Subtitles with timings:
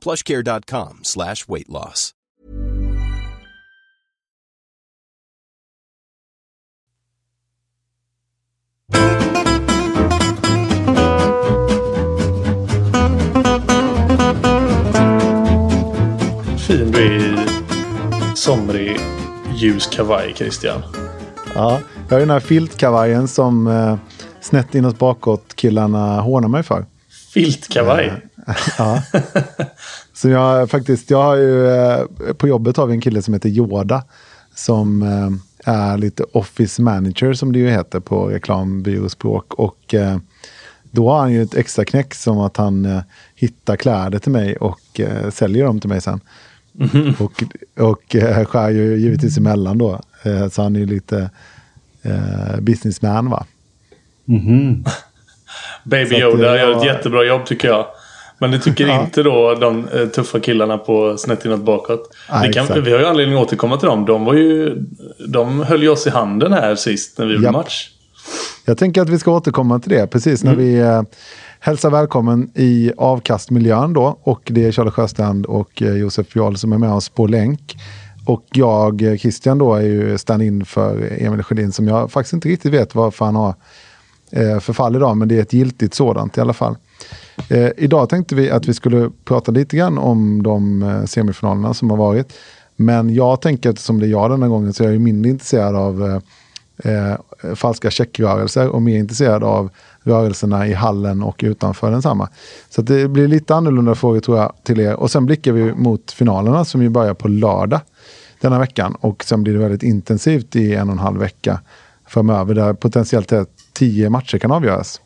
[0.00, 2.14] plushcare.com slash weight loss.
[16.70, 17.44] Fin du är
[18.32, 18.96] i somrig
[19.56, 20.82] ljus kavaj Christian.
[21.54, 23.96] Ja, jag har den här filtkavajen som eh,
[24.40, 26.86] snett inåt bakåt killarna hånar mig för.
[27.34, 28.12] Filtkavaj?
[28.78, 29.02] Ja.
[30.12, 32.04] Så jag faktiskt, jag har ju, eh,
[32.38, 34.04] på jobbet har vi en kille som heter Yoda.
[34.54, 39.54] Som eh, är lite office manager som det ju heter på reklambyråspråk.
[39.54, 40.18] Och eh,
[40.90, 43.02] då har han ju ett extra knäck som att han
[43.34, 46.20] hittar kläder till mig och säljer dem till mig sen.
[46.72, 47.14] Mhm.
[47.20, 47.44] Och,
[47.78, 50.00] och skär ju givetvis emellan då.
[50.50, 51.30] Så han är ju lite
[52.02, 53.46] eh, businessman va.
[55.84, 57.86] Baby Så att, Yoda gör ett jättebra jobb tycker jag.
[58.40, 59.00] Men det tycker Ja.
[59.04, 62.10] inte då de eh, tuffa killarna på snett inåt bakåt.
[62.42, 64.04] Det kan, vi har ju anledning att återkomma till dem.
[64.04, 64.76] De, var ju,
[65.28, 67.88] de höll ju oss i handen här sist när vi gjorde match.
[68.64, 71.02] Jag tänker att vi ska återkomma till det precis när vi eh,
[71.60, 74.18] hälsar välkommen i avkastmiljön då.
[74.22, 77.76] Och det är Charlie Sjöstrand och eh, Josef Jarl som är med oss på länk.
[78.26, 82.48] Och jag, eh, Christian då, är ju stand-in för Emil Sjödin som jag faktiskt inte
[82.48, 83.54] riktigt vet varför han har
[84.32, 85.16] eh, förfall idag.
[85.16, 86.76] Men det är ett giltigt sådant i alla fall.
[87.48, 91.90] Eh, idag tänkte vi att vi skulle prata lite grann om de eh, semifinalerna som
[91.90, 92.32] har varit.
[92.76, 95.76] Men jag tänker att som det är jag denna gången så är jag mindre intresserad
[95.76, 96.20] av eh,
[96.92, 97.16] eh,
[97.54, 99.70] falska checkrörelser och mer intresserad av
[100.02, 102.28] rörelserna i hallen och utanför densamma.
[102.70, 104.94] Så det blir lite annorlunda frågor tror jag till er.
[104.94, 107.80] Och sen blickar vi mot finalerna som ju börjar på lördag
[108.40, 108.96] denna veckan.
[109.00, 111.60] Och sen blir det väldigt intensivt i en och en halv vecka
[112.06, 113.32] framöver där potentiellt
[113.72, 115.00] tio matcher kan avgöras.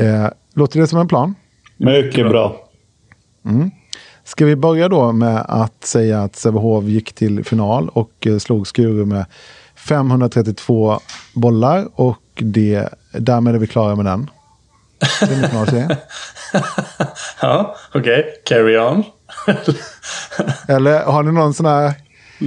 [0.00, 1.34] Eh, låter det som en plan?
[1.76, 2.68] Mycket bra.
[4.24, 8.66] Ska vi börja då med att säga att Sävehof gick till final och eh, slog
[8.66, 9.24] Skuru med
[9.74, 11.00] 532
[11.34, 14.30] bollar och det, därmed är vi klara med den.
[15.18, 15.90] Semifinalserien.
[17.40, 18.42] Ja, okej.
[18.44, 19.04] Carry on.
[20.68, 21.94] Eller har ni någon sån här...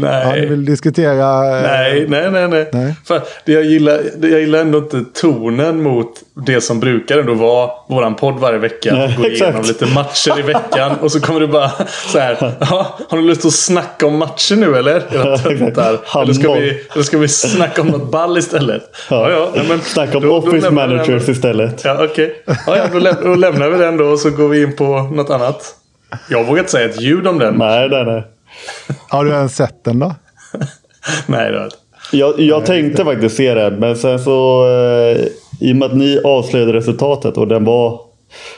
[0.01, 0.27] Nej.
[0.29, 1.57] Ja, ni vill diskutera...
[1.57, 2.47] eh, Nej, nej, nej.
[2.47, 2.69] nej.
[2.73, 2.95] Nej.
[3.05, 6.07] För det jag, gillar, det jag gillar ändå inte tonen mot
[6.45, 8.93] det som brukar ändå vara våran podd varje vecka.
[8.95, 11.71] Nej, Gå igenom lite matcher i veckan och så kommer du bara
[12.11, 12.37] så här.
[12.59, 14.95] Ja, har du lust att snacka om matcher nu eller?
[15.15, 16.21] Era.
[16.21, 18.83] Eller ska, vi, eller ska vi snacka om något ball istället?
[19.09, 19.49] Ja, ja.
[19.55, 21.31] nej, men Snacka om då- då office den managers då.
[21.31, 21.81] istället.
[21.85, 22.35] Ja, okej.
[22.45, 24.99] Ja, ja, då, läm- då lämnar vi den då och så går vi in på
[25.13, 25.75] något annat.
[26.29, 27.55] Jag vågar inte säga ett ljud om den.
[27.55, 28.23] Nej, nej, nej.
[29.09, 30.15] Har du ens sett den då?
[31.27, 31.77] Nej, det har jag inte.
[32.11, 34.67] Jag, jag tänkte faktiskt se den, men sen så...
[34.67, 35.25] Eh,
[35.59, 38.01] I och med att ni avslöjade resultatet och den var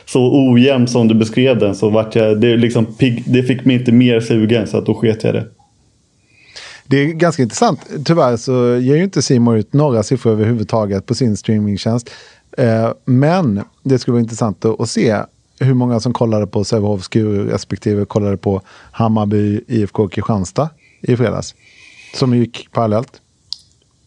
[0.06, 2.40] så ojämn som du beskrev den så vart jag...
[2.40, 2.86] Det, liksom,
[3.26, 5.46] det fick mig inte mer sugen så att då sket jag det.
[6.86, 7.80] Det är ganska intressant.
[8.04, 12.10] Tyvärr så ger ju inte Simon ut några siffror överhuvudtaget på sin streamingtjänst.
[12.58, 15.16] Eh, men det skulle vara intressant att se
[15.60, 18.60] hur många som kollade på Sävehof, Skuru respektive kollade på
[18.92, 20.70] Hammarby, IFK Kristianstad
[21.02, 21.54] i fredags.
[22.14, 23.20] Som gick parallellt.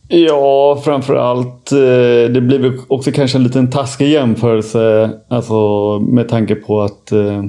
[0.08, 1.72] Ja, framförallt.
[1.72, 5.12] Eh, det blir också kanske en liten taskig jämförelse.
[5.28, 7.44] Alltså med tanke på att eh,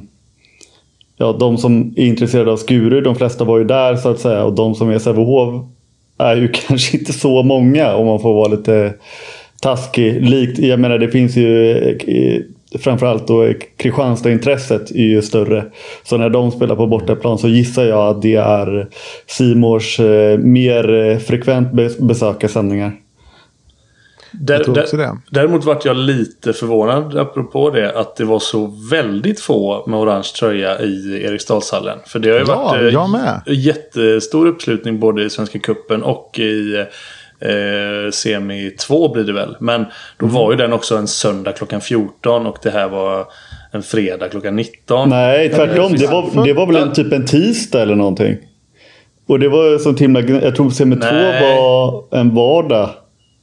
[1.16, 4.44] ja, de som är intresserade av Skuru, de flesta var ju där så att säga.
[4.44, 5.64] Och de som är Sävehof
[6.18, 8.94] är ju kanske inte så många om man får vara lite
[9.62, 10.28] taskig.
[10.28, 12.42] Likt, jag menar det finns ju eh,
[12.80, 15.64] framförallt då eh, Kristianstad-intresset är ju större.
[16.02, 18.88] Så när de spelar på bortaplan så gissar jag att det är
[19.26, 22.92] Simors eh, mer eh, frekvent be- besökarsändningar.
[24.96, 25.16] det.
[25.30, 30.28] Däremot vart jag lite förvånad, apropå det, att det var så väldigt få med orange
[30.40, 31.98] tröja i Eriksdalshallen.
[32.06, 33.40] För det har ju Ja, varit med.
[33.46, 36.84] jättestor uppslutning både i Svenska Cupen och i
[37.44, 39.56] eh, Semi 2 blir det väl.
[39.60, 39.84] Men
[40.18, 40.34] då Mm.
[40.34, 43.26] var ju den också en söndag klockan 14 och det här var
[43.72, 45.08] en fredag klockan 19.
[45.08, 45.92] Nej, tvärtom.
[45.96, 48.36] Det var, det var väl en, typ en tisdag eller någonting.
[49.28, 50.20] Och det var så himla...
[50.20, 51.56] Jag tror semi 2 Nej.
[51.56, 52.90] var en vardag.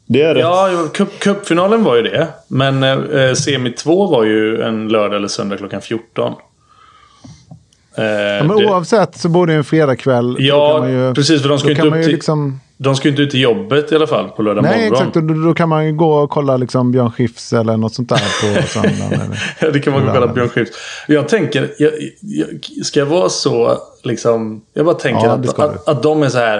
[0.08, 0.42] Det är rätt.
[0.44, 2.28] Ja, cup, cupfinalen var ju det.
[2.48, 6.34] Men eh, Semi 2 var ju en lördag eller söndag klockan 14.
[7.98, 10.36] Eh, Ja, men det- oavsett så borde en fredagkväll.
[10.40, 12.96] Ja, kan man ju, precis, för de ska ju inte upp ju till- liksom, De
[12.96, 14.94] ska ju inte ut till jobbet i alla fall på lördag Nej, morgon.
[14.94, 15.16] exakt.
[15.16, 18.10] Och då, då kan man ju gå och kolla liksom Björn Skifs eller något sånt
[18.10, 19.36] där på söndagen.
[19.60, 20.72] Ja, det kan man gå och kolla Björn Skifs.
[21.08, 21.92] Jag tänker, jag,
[22.22, 22.48] jag,
[22.86, 24.62] ska jag vara så liksom...
[24.74, 26.58] Jag bara tänker Ja, att, att, att de är så här...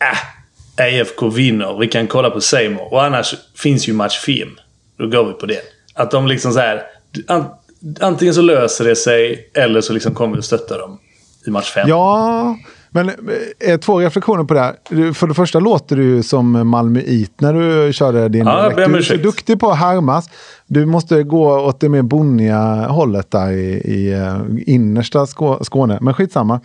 [0.00, 2.92] Äh, AFK vinner, vi kan kolla på Seymour.
[2.92, 4.58] Och annars finns ju matchfilm.
[4.98, 5.60] Då går vi på det.
[5.94, 6.82] Att de liksom så här...
[7.26, 7.44] An,
[8.00, 10.98] antingen så löser det sig eller så liksom kommer vi att stötta dem
[11.46, 11.88] i match fem.
[11.88, 12.56] Ja,
[12.94, 13.10] men
[13.60, 15.12] eh, två reflektioner på det här.
[15.12, 18.98] För det första låter du ju som Malmöit när du körde din Ja, om Du
[18.98, 20.30] är så duktig på att härmas.
[20.66, 25.98] Du måste gå åt det mer bonniga hållet där i, i eh, innersta Skå- Skåne.
[26.00, 26.60] Men skitsamma.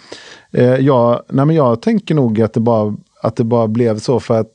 [0.51, 4.19] Eh, jag, nej men jag tänker nog att det, bara, att det bara blev så
[4.19, 4.51] för att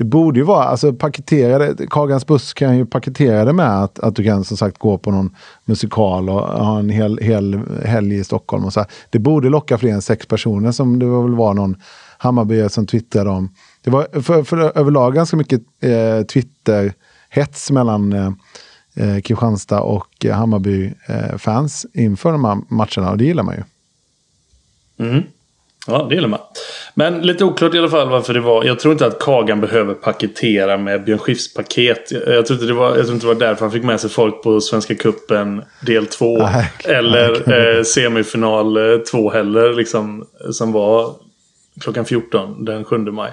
[0.00, 4.16] det borde ju vara, alltså paketerade, Kagans buss kan ju paketera det med att, att
[4.16, 8.24] du kan som sagt gå på någon musikal och ha en hel, hel helg i
[8.24, 8.64] Stockholm.
[8.64, 8.88] Och så här.
[9.10, 11.76] Det borde locka fler än sex personer som det väl var någon
[12.18, 13.54] Hammarbyare som twittrade om.
[13.82, 18.32] Det var för, för överlag ganska mycket eh, Twitter-hets mellan eh,
[18.94, 23.62] eh, Kristianstad och eh, Hammarby-fans eh, inför de här matcherna och det gillar man ju.
[25.06, 25.22] Mm.
[25.86, 26.40] Ja, det gillar man.
[26.94, 28.64] Men lite oklart i alla fall varför det var.
[28.64, 32.10] Jag tror inte att Kagan behöver paketera med Björn Skifs paket.
[32.10, 34.00] Jag, jag, tror inte det var, jag tror inte det var därför han fick med
[34.00, 36.38] sig folk på Svenska Cupen del 2.
[36.38, 36.72] Nej.
[36.84, 38.78] Eller eh, semifinal
[39.10, 39.74] 2 heller.
[39.74, 41.14] Liksom, som var
[41.80, 43.32] klockan 14 den 7 maj.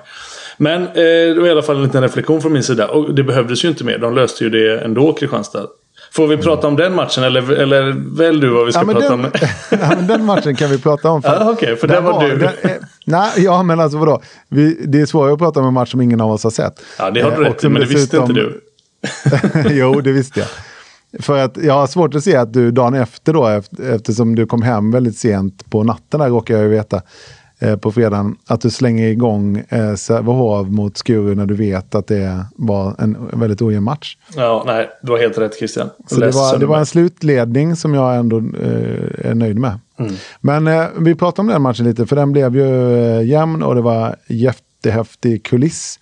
[0.58, 2.88] Men eh, det var i alla fall en liten reflektion från min sida.
[2.88, 3.98] Och det behövdes ju inte mer.
[3.98, 5.68] De löste ju det ändå, Kristianstad.
[6.12, 9.00] Får vi prata om den matchen eller, eller välj du vad vi ska Ja prata
[9.10, 9.32] den, om?
[9.72, 11.22] ja, men den matchen kan vi prata om.
[11.26, 12.38] Ja, okej, för den var du.
[12.38, 12.52] den,
[13.06, 14.22] nej, ja, men alltså vadå?
[14.50, 16.74] Vi, det är svårare att prata om en match som ingen av oss har sett.
[17.00, 18.62] Ja, det har du Eh, rätt i, men det visste inte du.
[19.70, 20.48] jo, det visste jag.
[21.24, 24.46] För att jag har svårt att se att du dagen efter då, eft- eftersom du
[24.46, 27.02] kom hem väldigt sent på natten där råkar jag ju veta,
[27.82, 32.46] på fredagen, att du slänger igång eh, Sävehof mot Skuru när du vet att det
[32.56, 34.18] var en väldigt ojämn match.
[34.36, 35.90] Ja, nej, du har helt rätt Christian.
[36.08, 39.80] Så det var, det var en slutledning som jag ändå eh, är nöjd med.
[40.00, 40.14] Mm.
[40.42, 43.76] Men eh, vi pratar om den matchen lite, för den blev ju eh, jämn och
[43.76, 46.00] det var jättehäftig kuliss.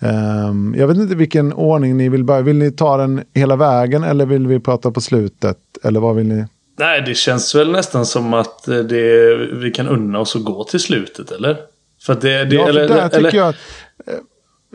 [0.00, 2.42] Ehm, jag vet inte vilken ordning ni vill börja.
[2.42, 5.58] Vill ni ta den hela vägen eller vill vi prata på slutet?
[5.84, 6.44] Eller vad vill ni?
[6.80, 10.64] Nej, det känns väl nästan som att eh, det, vi kan unna oss att gå
[10.64, 11.56] till slutet, eller?
[12.02, 12.44] För att det...
[12.44, 13.48] det Ja, för eller, där tycker eller, jag...
[13.48, 14.14] eh,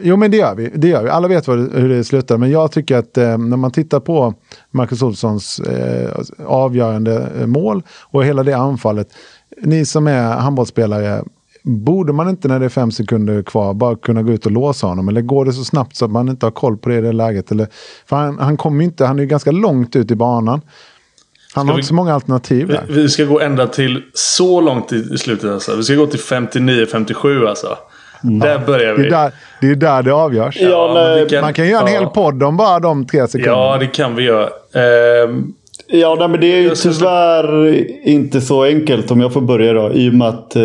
[0.02, 0.72] Jo, men det gör vi.
[0.76, 1.10] Det gör vi.
[1.10, 2.38] Alla vet det- hur det slutar.
[2.38, 4.34] Men jag tycker att eh, när man tittar på
[4.72, 6.12] Marcus Olssons eh,
[6.46, 9.08] avgörande eh, mål och hela det anfallet.
[9.62, 11.24] Ni som är handbollsspelare,
[11.64, 14.88] borde man inte när det är fem sekunder kvar bara kunna gå ut och låsa
[14.88, 15.08] honom?
[15.10, 17.12] Eller går det så snabbt så att man inte har koll på det i det
[17.12, 17.52] läget?
[17.52, 17.68] Eller,
[18.06, 20.62] för han, han kommer ju inte, han är ju ganska långt ut i banan.
[21.56, 22.84] Han har vi- inte så många alternativ vi, där.
[22.90, 25.76] vi ska gå ända till så långt i i slutet alltså.
[25.76, 27.78] Vi ska gå till 59-57 alltså.
[28.22, 29.08] Där börjar Det vi.
[29.08, 29.32] är där
[29.62, 30.58] det, är där det avgörs.
[30.62, 32.00] Ja, men vi kan- Man kan göra en ja.
[32.00, 33.58] hel podd om bara de tre sekunderna.
[33.58, 34.50] Ja, det kan vi göra.
[35.24, 35.54] Ehm,
[35.88, 37.76] Ja, nej, men det är ju tyvärr
[38.08, 39.92] inte så enkelt om jag får börja då.
[39.94, 40.64] I och med att eh,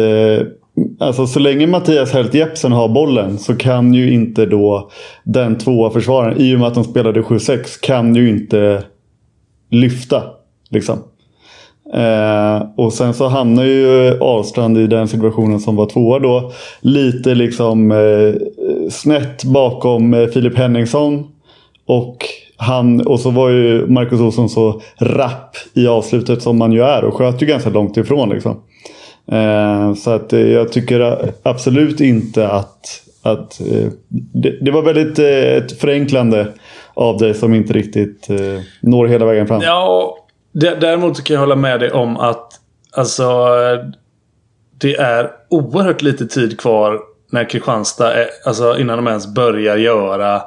[1.01, 4.91] alltså, så länge Mattias Helt Jepsen har bollen så kan ju inte då
[5.25, 8.83] den tvåa försvararen, i och med att de spelade 7-6, kan ju inte
[9.71, 10.23] lyfta.
[10.71, 10.99] Liksom.
[11.95, 16.53] Eh, och sen så hamnar ju Ahlstrand i den situationen som var tvåa då.
[16.81, 18.35] Lite liksom eh,
[18.91, 21.27] snett bakom eh, Filip Henningsson.
[21.87, 22.17] Och,
[22.57, 27.05] han, och så var ju Marcus Olsson så rapp i avslutet som man ju är
[27.05, 28.29] och sköt ju ganska långt ifrån.
[28.29, 28.61] Liksom.
[29.33, 35.19] Eh, så att eh, jag tycker absolut inte att, att eh, det, det var väldigt
[35.19, 36.47] eh, ett förenklande
[36.95, 38.37] av dig som inte riktigt eh,
[38.81, 39.61] når hela vägen fram.
[39.63, 40.17] Ja,
[40.53, 42.53] däremot kan jag hålla med dig om att
[42.93, 43.49] alltså,
[44.79, 50.43] det är oerhört lite tid kvar när Kristianstad, är, alltså innan de ens börjar göra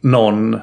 [0.00, 0.60] någon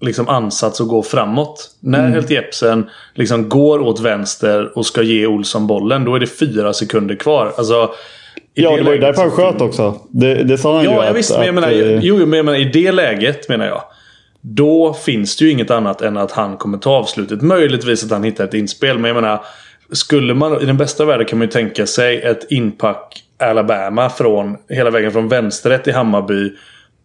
[0.00, 1.70] liksom ansats att gå framåt.
[1.80, 2.12] När Mm.
[2.12, 6.72] Helt Jepsen liksom går åt vänster och ska ge Olsson bollen, då är det fyra
[6.72, 7.52] sekunder kvar.
[7.56, 7.90] Alltså,
[8.54, 10.00] ja, det, det var ju därför han sköt också.
[10.08, 11.06] Det, det sa han ja, ju.
[11.06, 11.36] Ja, visst.
[11.36, 13.82] Men jag menar, eh, jo, men jag menar, i det läget menar jag.
[14.48, 17.42] Då finns det ju inget annat än att han kommer ta avslutet.
[17.42, 18.98] Möjligtvis att han hittar ett inspel.
[18.98, 19.44] Men jag menar.
[19.92, 24.56] Skulle man, i den bästa världen kan man ju tänka sig ett inpack Alabama från
[24.68, 26.52] hela vägen från vänsterrätt i Hammarby.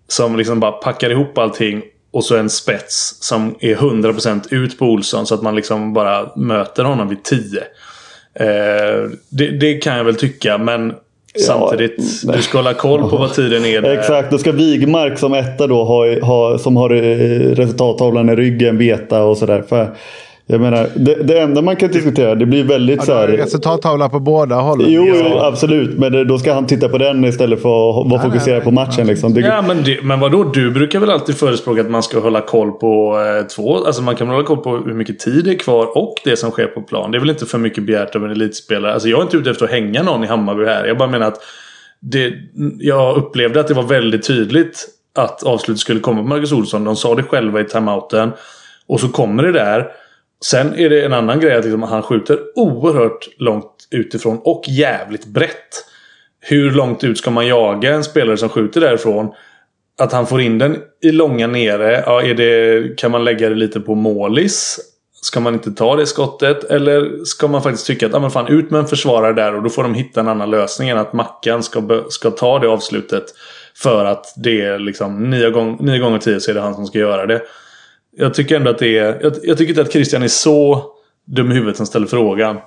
[0.07, 1.81] Som liksom bara packar ihop allting.
[2.11, 6.31] Och så en spets som är 100% ut på Olsson så att man liksom bara
[6.35, 7.59] möter honom vid 10.
[8.33, 10.93] Eh, det, det, kan jag väl tycka men
[11.39, 13.81] Samtidigt, ja, du ska hålla koll på vad tiden är.
[13.81, 13.97] Där.
[13.97, 16.99] Exakt, då ska Wigmark som etta då ha, ha, som har eh,
[17.55, 19.63] resultattavlan i ryggen veta och sådär.
[20.51, 23.27] Jag menar, det, det enda man kan diskutera, det blir väldigt ja, så här...
[23.27, 24.87] Resultattavla på båda hållen.
[24.89, 25.97] Jo, jo, absolut.
[25.97, 29.07] Men då ska han titta på den istället för att vara fokuserad på matchen.
[29.07, 29.33] Liksom.
[29.33, 29.41] Det...
[29.41, 30.43] Ja, men, det, men vadå?
[30.43, 33.85] Du brukar väl alltid förespråka att man ska hålla koll på eh, två...
[33.85, 36.51] Alltså man kan hålla koll på hur mycket tid det är kvar och det som
[36.51, 37.11] sker på plan.
[37.11, 38.93] Det är väl inte för mycket begärt av en elitspelare.
[38.93, 40.85] Alltså jag är inte ute efter att hänga någon i Hammarby här.
[40.85, 41.41] Jag bara menar att
[41.99, 42.33] det,
[42.79, 46.83] jag upplevde att det var väldigt tydligt att avslutet skulle komma på Marcus Olsson.
[46.83, 48.31] De sa det själva i timeouten.
[48.87, 49.87] Och så kommer det där.
[50.45, 55.25] Sen är det en annan grej att liksom han skjuter oerhört långt utifrån och jävligt
[55.25, 55.85] brett.
[56.39, 59.31] Hur långt ut ska man jaga en spelare som skjuter därifrån?
[59.99, 62.03] Att han får in den i långa nere.
[62.05, 64.79] Ja, är det, kan man lägga det lite på målis?
[65.21, 66.63] Ska man inte ta det skottet?
[66.63, 69.63] Eller ska man faktiskt tycka att ah, men fan, ut med en försvarare där och
[69.63, 73.23] då får de hitta en annan lösning än att Mackan ska, ska ta det avslutet.
[73.75, 76.85] För att det är liksom nio, gång, nio gånger tio så är det han som
[76.85, 77.41] ska göra det.
[78.17, 79.19] Jag tycker ändå att det är...
[79.21, 80.83] Jag, jag tycker inte att Christian är så
[81.25, 82.57] dum i huvudet som ställer frågan.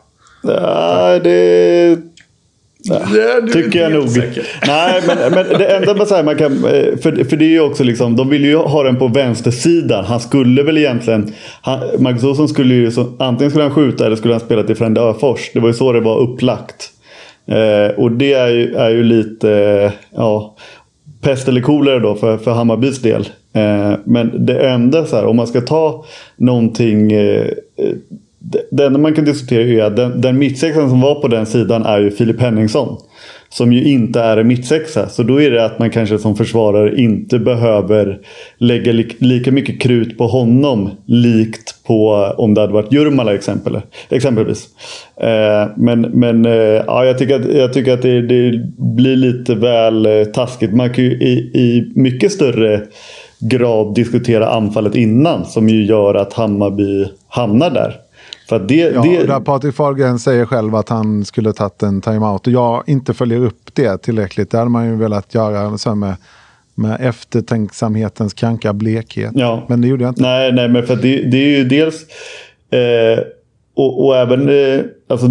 [0.42, 1.98] Nej, det...
[2.88, 4.08] Nej, tycker jag nog.
[4.66, 6.52] Nej, men, men det enda man säger man kan...
[6.52, 8.16] Eh, för, för det är ju också liksom...
[8.16, 10.04] De vill ju ha den på vänstersidan.
[10.04, 11.32] Han skulle väl egentligen...
[11.62, 12.90] Han, Olsson skulle ju...
[12.90, 15.50] Så, antingen skulle han skjuta eller skulle han spela till Frände Öfors.
[15.54, 16.90] Det var ju så det var upplagt.
[17.48, 19.50] Eh, och det är ju, är ju lite...
[19.50, 20.56] Eh, ja,
[21.24, 23.28] pest eller kolera då för, för Hammarbys del.
[23.54, 26.04] Eh, men det enda, så här, om man ska ta
[26.36, 27.12] någonting.
[27.12, 27.94] Eh, eh,
[28.70, 31.82] det, enda man kan diskutera är att den, den mittsexan som var på den sidan
[31.82, 32.96] är ju Filip Henningsson.
[33.48, 35.08] Som ju inte är en mittsexa.
[35.08, 38.18] Så då är det att man kanske som försvarare inte behöver
[38.58, 40.90] lägga li lika mycket krut på honom.
[41.06, 44.68] Likt på om det hade varit Jurmala exempel, exempelvis.
[45.16, 46.52] Eh, men men eh,
[46.86, 50.74] ja, jag tycker att, jag tycker att det, det blir lite väl eh, taskigt.
[50.74, 52.80] Man kan ju i, i mycket större
[53.38, 55.44] grad diskutera anfallet innan.
[55.44, 58.00] Som ju gör att Hammarby hamnar där.
[58.48, 59.26] För det, ja, det...
[59.26, 62.46] Där Patrik Fahlgren säger själv att han skulle tagit en timeout.
[62.46, 64.50] Och jag inte följer upp det tillräckligt.
[64.50, 66.14] Det hade man ju velat göra så med,
[66.74, 69.32] med eftertänksamhetens kranka blekhet.
[69.34, 69.66] Ja.
[69.68, 70.22] Men det gjorde jag inte.
[70.22, 72.06] Nej, nej men för det, det är ju dels...
[72.70, 73.24] Eh,
[73.76, 74.48] och, och, även...
[74.48, 75.26] Eh, alltså,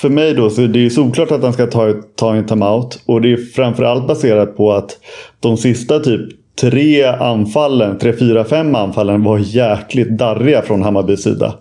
[0.00, 3.02] för mig då så är det ju solklart att han ska ta, ta en timeout.
[3.06, 4.98] Och det är framförallt baserat på att
[5.40, 6.20] de sista typ
[6.60, 11.54] tre anfallen, tre, fyra, fem anfallen var jäkligt darriga från Hammarbys sida.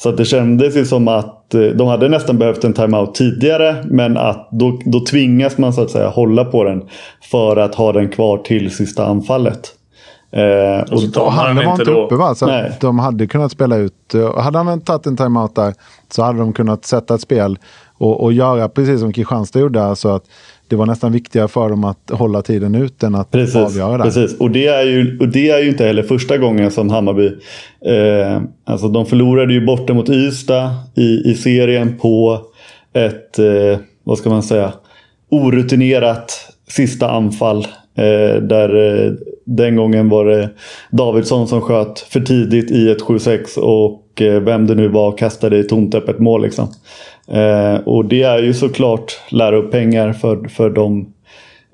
[0.00, 3.84] Så att det kändes ju som att eh, de hade nästan behövt en timeout tidigare.
[3.84, 6.82] Men att då, då tvingas man så att säga hålla på den.
[7.30, 9.74] För att ha den kvar till sista anfallet.
[10.32, 12.34] Eh, och, och, och han var inte uppe va?
[12.34, 14.14] Så de hade kunnat spela ut.
[14.14, 15.74] Eh, hade han tagit en timeout där
[16.10, 17.58] så hade de kunnat sätta ett spel.
[17.98, 19.84] Och, och göra precis som Kristianstad gjorde.
[19.84, 20.24] Alltså att
[20.68, 24.04] det var nästan viktigare för dem att hålla tiden ut än att precis, avgöra det.
[24.04, 27.26] Precis, och det, är ju, och det är ju inte heller första gången som Hammarby...
[27.86, 32.40] Eh, alltså de förlorade ju borta mot Ystad i, i serien på
[32.92, 34.72] ett, eh, vad ska man säga,
[35.30, 36.32] orutinerat
[36.68, 37.66] sista anfall.
[37.94, 39.12] Eh, där eh,
[39.44, 40.50] den gången var det
[40.90, 45.58] Davidsson som sköt för tidigt i ett 7-6 och eh, vem det nu var kastade
[45.58, 46.42] i tomt öppet mål.
[46.42, 46.68] Liksom.
[47.32, 51.12] Eh, och det är ju såklart lära upp pengar för, för dem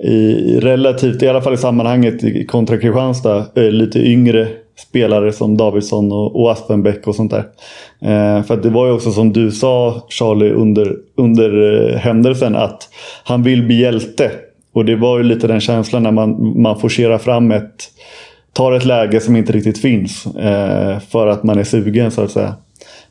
[0.02, 6.12] i relativt, i alla fall i sammanhanget kontra Kristianstad, eh, lite yngre spelare som Davidsson
[6.12, 7.44] och, och Aspenbäck och sånt där.
[8.00, 12.88] Eh, för det var ju också som du sa Charlie under, under eh, händelsen att
[13.24, 14.30] han vill bli hjälte.
[14.72, 17.90] Och det var ju lite den känslan när man, man forcerar fram ett,
[18.52, 20.26] tar ett läge som inte riktigt finns.
[20.26, 22.54] Eh, för att man är sugen så att säga.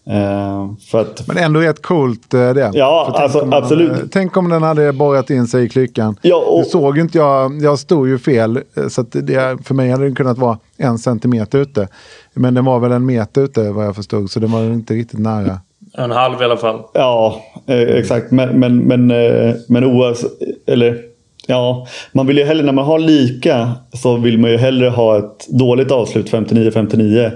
[0.09, 2.71] Uh, att, men ändå rätt coolt uh, det.
[2.73, 3.91] Ja, alltså, man, absolut.
[3.91, 6.17] Uh, tänk om den hade borrat in sig i klykan.
[6.21, 7.61] Ja, och, det såg inte jag.
[7.61, 8.61] Jag stod ju fel.
[8.89, 11.87] Så det, för mig hade den kunnat vara en centimeter ute.
[12.33, 14.31] Men den var väl en meter ute vad jag förstod.
[14.31, 15.59] Så den var inte riktigt nära.
[15.97, 16.81] En halv i alla fall.
[16.93, 18.31] Ja, eh, exakt.
[18.31, 20.31] Men, men, men, eh, men oavsett.
[20.67, 21.01] Eller
[21.47, 25.17] ja, man vill ju hellre när man har lika så vill man ju hellre ha
[25.17, 27.31] ett dåligt avslut 59-59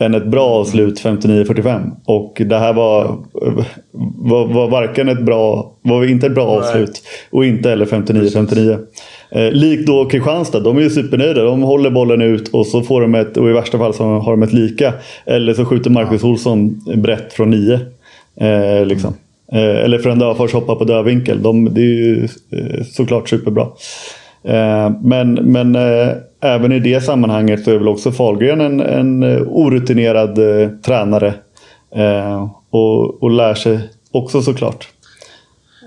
[0.00, 1.90] än ett bra avslut 59-45.
[2.04, 3.16] Och det här var,
[4.16, 8.78] var, var varken ett bra, var inte ett bra avslut och inte heller 59-59.
[9.30, 11.44] Eh, likt då Kristianstad, de är ju supernöjda.
[11.44, 14.30] De håller bollen ut och så får de ett, och i värsta fall så har
[14.32, 14.92] de ett lika.
[15.26, 17.80] Eller så skjuter Marcus Olsson brett från nio.
[18.40, 19.14] Eh, liksom.
[19.52, 21.42] eh, eller Frönd Öfors hoppar på dödvinkel.
[21.42, 23.66] De, det är ju eh, såklart superbra.
[24.44, 26.08] Eh, men men eh,
[26.40, 31.34] även i det sammanhanget så är väl också Fahlgren en, en eh, orutinerad eh, tränare.
[31.94, 33.80] Eh, och, och lär sig
[34.12, 34.88] också såklart.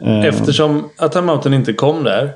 [0.06, 2.32] Eftersom att timeouten inte kom där.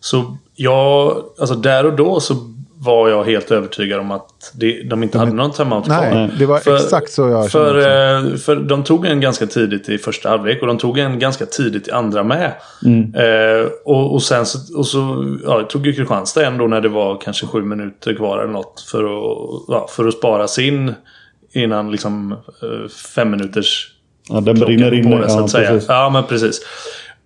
[0.00, 2.34] Så jag, alltså där och då så
[2.78, 6.10] var jag helt övertygad om att det, de inte hade någon timeout kvar.
[6.12, 9.88] Nej, det var för, exakt så jag för, för, för de tog en ganska tidigt
[9.88, 12.52] i första halvlek och de tog en ganska tidigt i andra med.
[12.84, 13.14] Mm.
[13.14, 17.20] Eh, och, och sen så, och så ja, tog ju Kristianstad ändå när det var
[17.20, 18.80] kanske sju minuter kvar eller något.
[18.90, 20.94] För att, ja, för att spara sin
[21.52, 23.92] innan liksom eh, fem minuters
[24.28, 25.16] Ja, den brinner inne.
[25.16, 25.70] Det, så att ja, säga.
[25.70, 25.88] Precis.
[25.88, 26.60] Ja, men precis.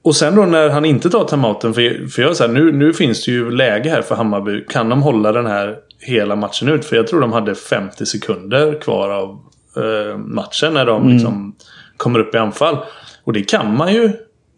[0.02, 1.74] Och sen då när han inte tar timeouten.
[1.74, 4.64] För, för jag säger nu, nu finns det ju läge här för Hammarby.
[4.68, 6.84] Kan de hålla den här hela matchen ut?
[6.84, 9.30] För jag tror de hade 50 sekunder kvar av
[9.76, 11.14] eh, matchen när de mm.
[11.14, 11.54] liksom
[11.96, 12.76] kommer upp i anfall.
[13.24, 14.12] Och det kan man ju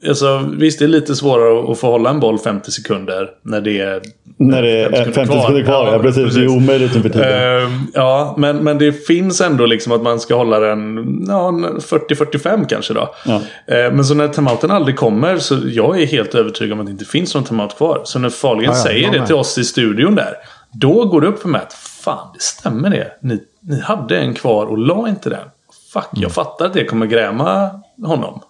[0.09, 3.81] Alltså, visst, det är lite svårare att få hålla en boll 50 sekunder när det
[3.81, 4.03] är
[4.39, 5.41] När det är 50 sekunder kvar.
[5.41, 5.93] Sekunder kvar.
[5.93, 6.23] Ja, precis.
[6.23, 6.39] precis.
[6.39, 7.63] Det är omöjligt nu för tiden.
[7.63, 12.67] Uh, ja, men, men det finns ändå liksom att man ska hålla den ja, 40-45
[12.69, 13.15] kanske då.
[13.27, 13.35] Ja.
[13.35, 16.93] Uh, men så när timeouten aldrig kommer så jag är helt övertygad om att det
[16.93, 18.01] inte finns någon timeout kvar.
[18.05, 20.35] Så när Fahlgren ja, säger det till oss i studion där.
[20.73, 23.07] Då går det upp för mig att fan, det stämmer det.
[23.21, 25.49] Ni, ni hade en kvar och la inte den.
[25.93, 26.31] Fuck, jag mm.
[26.31, 27.71] fattar att det kommer gräma
[28.05, 28.41] honom.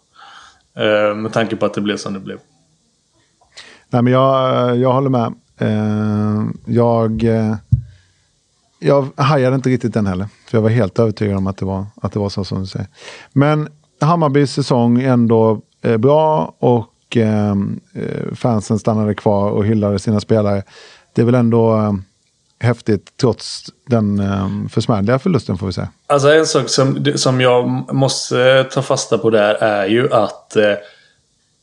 [0.77, 2.39] Eh, med tanke på att det blev som det blev.
[3.91, 5.35] Nej, men jag, jag håller med.
[5.59, 7.57] Eh, jag, eh,
[8.79, 10.27] jag hajade inte riktigt den heller.
[10.47, 12.67] För jag var helt övertygad om att det var, att det var så som du
[12.67, 12.89] säger.
[13.33, 13.69] Men
[14.01, 17.51] Hammarbys säsong ändå eh, bra och eh,
[17.95, 20.63] eh fansen stannade kvar och hyllade sina spelare.
[21.15, 21.93] Det är väl ändå eh,
[22.63, 25.89] häftigt trots den um, försmädliga förlusten får vi säga.
[26.07, 30.75] Alltså en sak som, som jag måste ta fasta på där är ju att eh,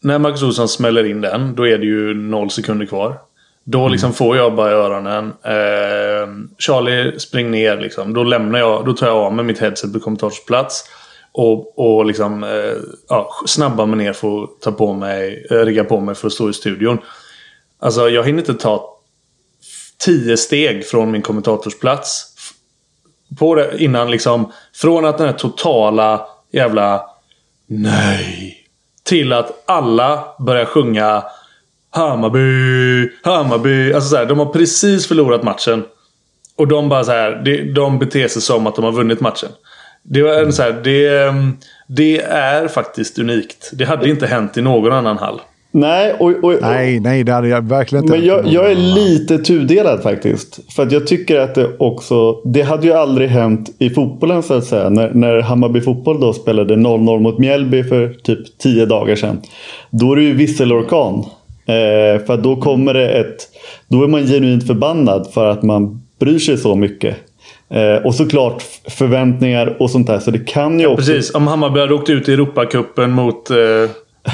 [0.01, 3.20] när Marcus Olsson smäller in den då är det ju noll sekunder kvar.
[3.63, 3.91] Då mm.
[3.91, 4.15] liksom mm.
[4.15, 5.34] får jag bara i öronen.
[5.43, 8.13] Eh, Charlie spring ner liksom.
[8.13, 10.84] Då lämnar jag, då tar jag av mig mitt headset på kommentarsplats.
[11.32, 12.74] Och, och liksom eh,
[13.10, 16.34] ja, snabba mig ner för att ta på mig, eh, rigga på mig för att
[16.34, 16.97] stå i studion.
[17.80, 18.99] Alltså jag hinner inte ta
[20.00, 22.26] tio steg från min kommentatorsplats.
[23.40, 27.06] På det, innan liksom, från att den här totala jävla
[27.68, 28.56] nej.
[29.04, 31.24] Till att alla börjar sjunga
[31.92, 33.94] Hammarby, Hammarby.
[33.94, 35.84] Alltså så här, de har precis förlorat matchen.
[36.56, 39.50] Och de bara så här, de, de beter sig som att de har vunnit matchen.
[40.04, 41.58] Det, var en så här, det, mm,
[41.88, 43.70] det är faktiskt unikt.
[43.74, 45.42] Det hade inte hänt i någon annan hall.
[45.71, 48.17] Nej, och, och, nej, nej, det hade jag verkligen inte.
[48.17, 50.73] Men jag, jag, är lite tudelad faktiskt.
[50.73, 52.41] För att jag tycker att det också...
[52.45, 54.89] Det hade ju aldrig hänt i fotbollen så att säga.
[54.89, 59.41] När, när Hammarby fotboll då spelade 0-0 mot Mjällby för typ 10 dagar sedan.
[59.89, 61.25] Då är det ju visselorkan.
[61.65, 63.47] Eh, för då kommer det ett...
[63.88, 67.15] Då är man genuint förbannad för att man bryr sig så mycket.
[67.69, 70.19] Eh, och såklart förväntningar och sånt där.
[70.19, 71.12] Så det kan ju också...
[71.12, 73.49] Precis, om Hammarby hade åkt ut i Europacupen mot...
[73.49, 73.58] Eh...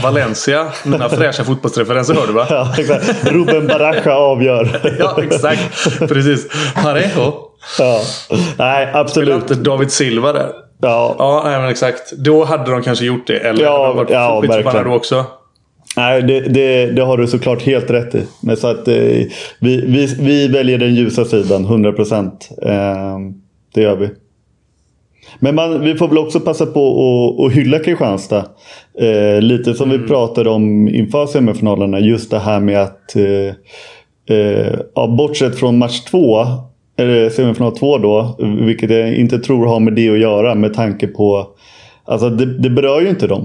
[0.04, 0.66] Valencia.
[0.84, 2.46] Mina fräscha fotbollsreferenser hör du va?
[2.50, 3.32] Ja, exakt.
[3.32, 4.82] Ruben Baraja avgör.
[5.00, 6.00] ja, exakt.
[6.00, 6.48] Precis.
[6.84, 7.34] Parejo.
[7.80, 8.02] Ja.
[8.58, 9.36] Nej, absolut.
[9.36, 10.50] Inte David Silva där.
[10.82, 11.16] Ja.
[11.18, 12.12] Ja, nej, men exakt.
[12.12, 13.38] Då hade de kanske gjort det.
[13.38, 14.86] Eller ja, hade de varit ja, verkligen.
[14.86, 15.26] då också.
[15.98, 18.24] Nej, det, det, det, har du såklart helt rätt i.
[18.40, 19.30] Men så att, eh, vi,
[19.60, 22.50] vi, vi väljer den ljusa sidan, 100 procent.
[22.62, 23.18] Eh,
[23.74, 24.10] det gör vi.
[25.40, 28.46] Men man, vi får väl också passa på att hylla Kristianstad.
[29.00, 30.02] Eh, lite som mm.
[30.02, 32.00] vi pratade om inför semifinalerna.
[32.00, 33.56] Just det här med att eh,
[34.38, 36.46] eh, ja, bortsett från match två,
[36.98, 41.08] eller semifinal två då, vilket jag inte tror har med det att göra med tanke
[41.08, 41.48] på
[42.06, 43.42] Alltså det, det berör ju inte dem.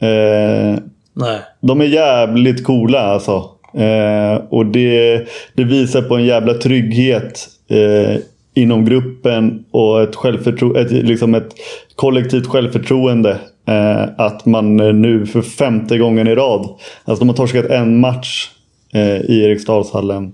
[0.00, 0.78] Eh,
[1.12, 1.40] Nej.
[1.60, 3.44] De är jävligt coola alltså.
[3.74, 8.20] Eh, och det, det visar på en jävla trygghet eh,
[8.54, 11.48] inom gruppen och ett, självförtro ett, liksom ett
[11.94, 13.38] kollektivt självförtroende.
[13.68, 16.68] Eh, att man nu för femte gången i rad,
[17.04, 18.50] alltså de har torskat en match
[18.94, 20.32] eh, i Eriksdalshallen.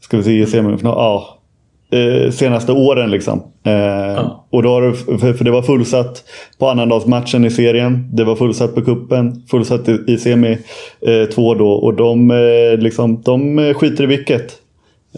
[0.00, 0.94] Ska vi se i semifinal?
[0.96, 1.38] Ja,
[1.98, 3.42] eh, senaste åren liksom.
[3.64, 4.46] Eh, ja.
[4.50, 4.94] Och då har det,
[5.36, 6.24] för, det var fullsatt
[6.58, 8.08] på annandagsmatchen i serien.
[8.12, 10.58] Det var fullsatt på kuppen, fullsatt i, semi
[11.06, 11.72] eh, två då.
[11.72, 14.52] Och de, eh, liksom, de skiter i vilket.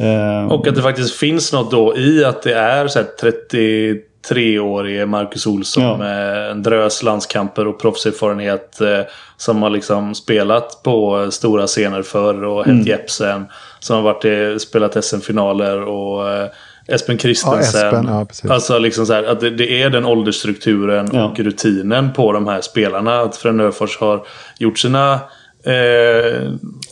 [0.00, 3.96] Eh, och att det faktiskt finns något då i att det är så 30
[4.28, 5.96] treårige Marcus Olsson Ja.
[5.96, 8.80] med en drös landskamper och proffserfarenhet.
[8.80, 9.00] Eh,
[9.36, 12.76] som har liksom spelat på stora scener förr och Mm.
[12.76, 13.44] Helt Jepsen.
[13.80, 16.46] Som har varit spelat SM-finaler och eh,
[16.88, 18.06] Espen Christensen.
[18.08, 21.24] Ja, Espen, ja, alltså liksom så här, att det, det är den åldersstrukturen Ja.
[21.24, 23.20] och rutinen på de här spelarna.
[23.20, 24.26] Att Fränöfors har
[24.58, 25.18] gjort sina
[25.64, 26.42] Eh,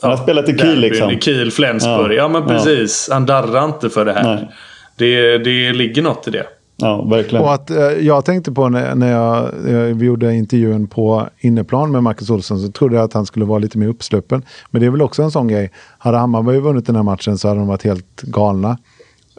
[0.03, 1.11] Han har spelat i Kiel, liksom.
[1.11, 2.13] I Kiel, Flensburg.
[2.13, 2.29] Ja, Ja.
[2.29, 2.49] men Ja.
[2.49, 3.09] precis.
[3.13, 4.23] Han darrar inte för det här.
[4.35, 4.49] Nej.
[4.97, 6.47] Det, det ligger något i det.
[6.81, 7.45] Ja, verkligen.
[7.45, 11.93] Och att eh, jag tänkte på när, när jag, eh, vi gjorde intervjun på inneplan
[11.93, 14.43] med Marcus Olsson så trodde jag att han skulle vara lite mer uppsluppen.
[14.71, 15.71] Men det är väl också en sån grej.
[15.99, 18.79] Hade Hammarby vunnit den här matchen så hade de varit helt galna.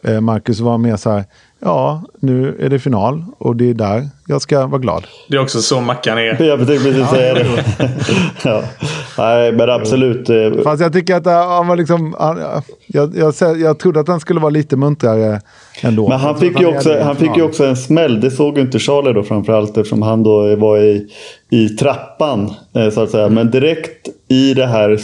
[0.04, 1.24] Eh, Marcus var mer så här,
[1.64, 5.06] ja nu är det final och det är där jag ska vara glad.
[5.28, 6.42] Det är också så Mackan är.
[6.44, 7.46] Jag tänkte precis säga det.
[8.44, 8.62] ja.
[9.18, 10.30] Nej, men absolut.
[10.30, 12.38] eh, Fast jag tycker att eh, han var liksom, han,
[12.86, 15.40] jag, jag, jag, jag trodde att han skulle vara lite muntrare
[15.82, 16.08] ändå.
[16.08, 18.20] Men han fick, ju också, han fick ju också en smäll.
[18.20, 21.06] Det såg ju inte Charlie då framförallt eftersom han då var i,
[21.50, 22.54] i trappan.
[22.74, 23.28] eh, Så att säga.
[23.28, 24.96] Men direkt i det här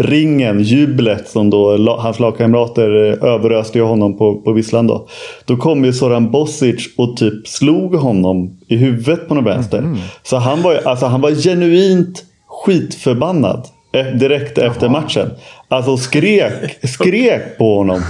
[0.00, 5.06] segerringen, jublet som då hans lagkamrater eh, överöste honom på, på visslan då.
[5.44, 9.84] Då kom ju Soran Bosic och typ slog honom i huvudet på något vänster.
[10.22, 13.66] Så han var, alltså, han var genuint skitförbannad.
[13.92, 15.30] eh, Direkt efter matchen.
[15.68, 18.00] Alltså skrek, skrek på honom.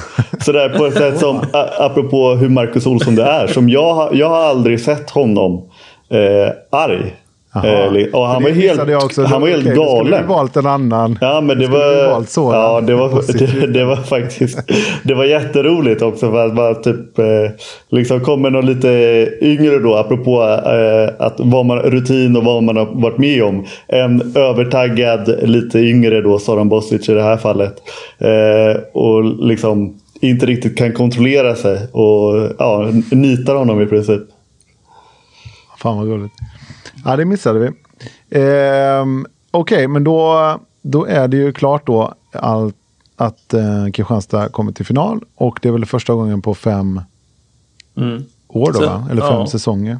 [0.40, 1.40] Sådär på ett sätt som,
[1.78, 3.46] apropå hur Marcus Olsson det är.
[3.46, 5.62] Som jag, jag har aldrig sett honom
[6.10, 7.14] eh, arg.
[7.52, 7.98] Jaha.
[7.98, 9.22] Eh, och han var helt, också.
[9.22, 10.26] han var helt Okej, då skulle galen.
[10.26, 11.18] vi valt en annan.
[11.20, 13.08] Ja men det var, Soran ja, det, var,
[13.38, 14.58] det, det var faktiskt
[15.02, 17.24] Det var jätteroligt också för att man typ eh,
[17.88, 18.88] Liksom kommer någon lite
[19.40, 23.66] yngre då apropå eh, att vad man rutin och vad man har varit med om
[23.88, 27.74] En övertaggad lite yngre då Soran Bosic i det här fallet
[28.18, 34.22] eh, Och liksom inte riktigt kan kontrollera sig och ja, nitar honom i princip
[35.82, 36.32] Fan vad roligt.
[37.04, 37.70] Ja, det missade vi.
[38.40, 42.76] Ehm, Okej, men då, då är det ju klart då allt,
[43.16, 45.24] att eh, Kristianstad kommer till final.
[45.34, 47.00] Och det är väl första gången på fem
[47.96, 48.24] Mm.
[48.48, 49.08] år då, va?
[49.10, 49.46] Eller fem ja.
[49.46, 49.98] säsonger.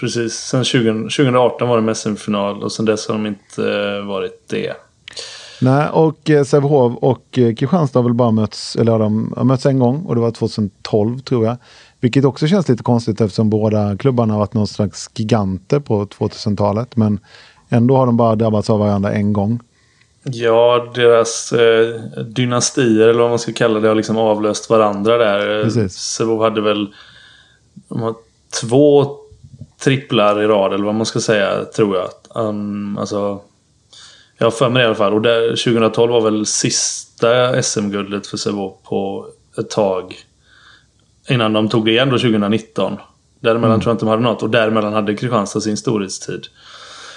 [0.00, 0.34] Precis.
[0.34, 4.48] Sen 20, 2018 var det med SM-final och sen dess har de inte eh, varit
[4.48, 4.72] det.
[5.60, 9.44] Nej, och eh, Sävehof och eh, Kristianstad har väl bara mötts, eller har de har
[9.44, 11.56] mötts en gång och det var 2012 tror jag.
[12.00, 16.96] Vilket också känns lite konstigt eftersom båda klubbarna har varit någon slags giganter på 2000-talet.
[16.96, 17.20] Men
[17.68, 19.60] ändå har de bara drabbats av varandra en gång.
[20.22, 25.62] Ja, deras eh, dynastier eller vad man ska kalla det har liksom avlöst varandra där.
[25.62, 25.92] Precis.
[25.92, 26.94] Sävehof hade väl
[28.60, 29.16] två
[29.80, 32.08] tripplar i rad eller vad man ska säga tror jag.
[32.44, 33.40] Um, alltså,
[34.38, 35.14] jag har för mig det i alla fall.
[35.14, 39.26] Och där, 2012 var väl sista SM-guldet för Sävehof på
[39.58, 40.16] ett tag.
[41.28, 42.96] Innan de tog igen då 2019.
[43.40, 44.42] Däremellan tror jag inte de hade något.
[44.42, 46.46] Och däremellan hade Kristianstad sin storhetstid.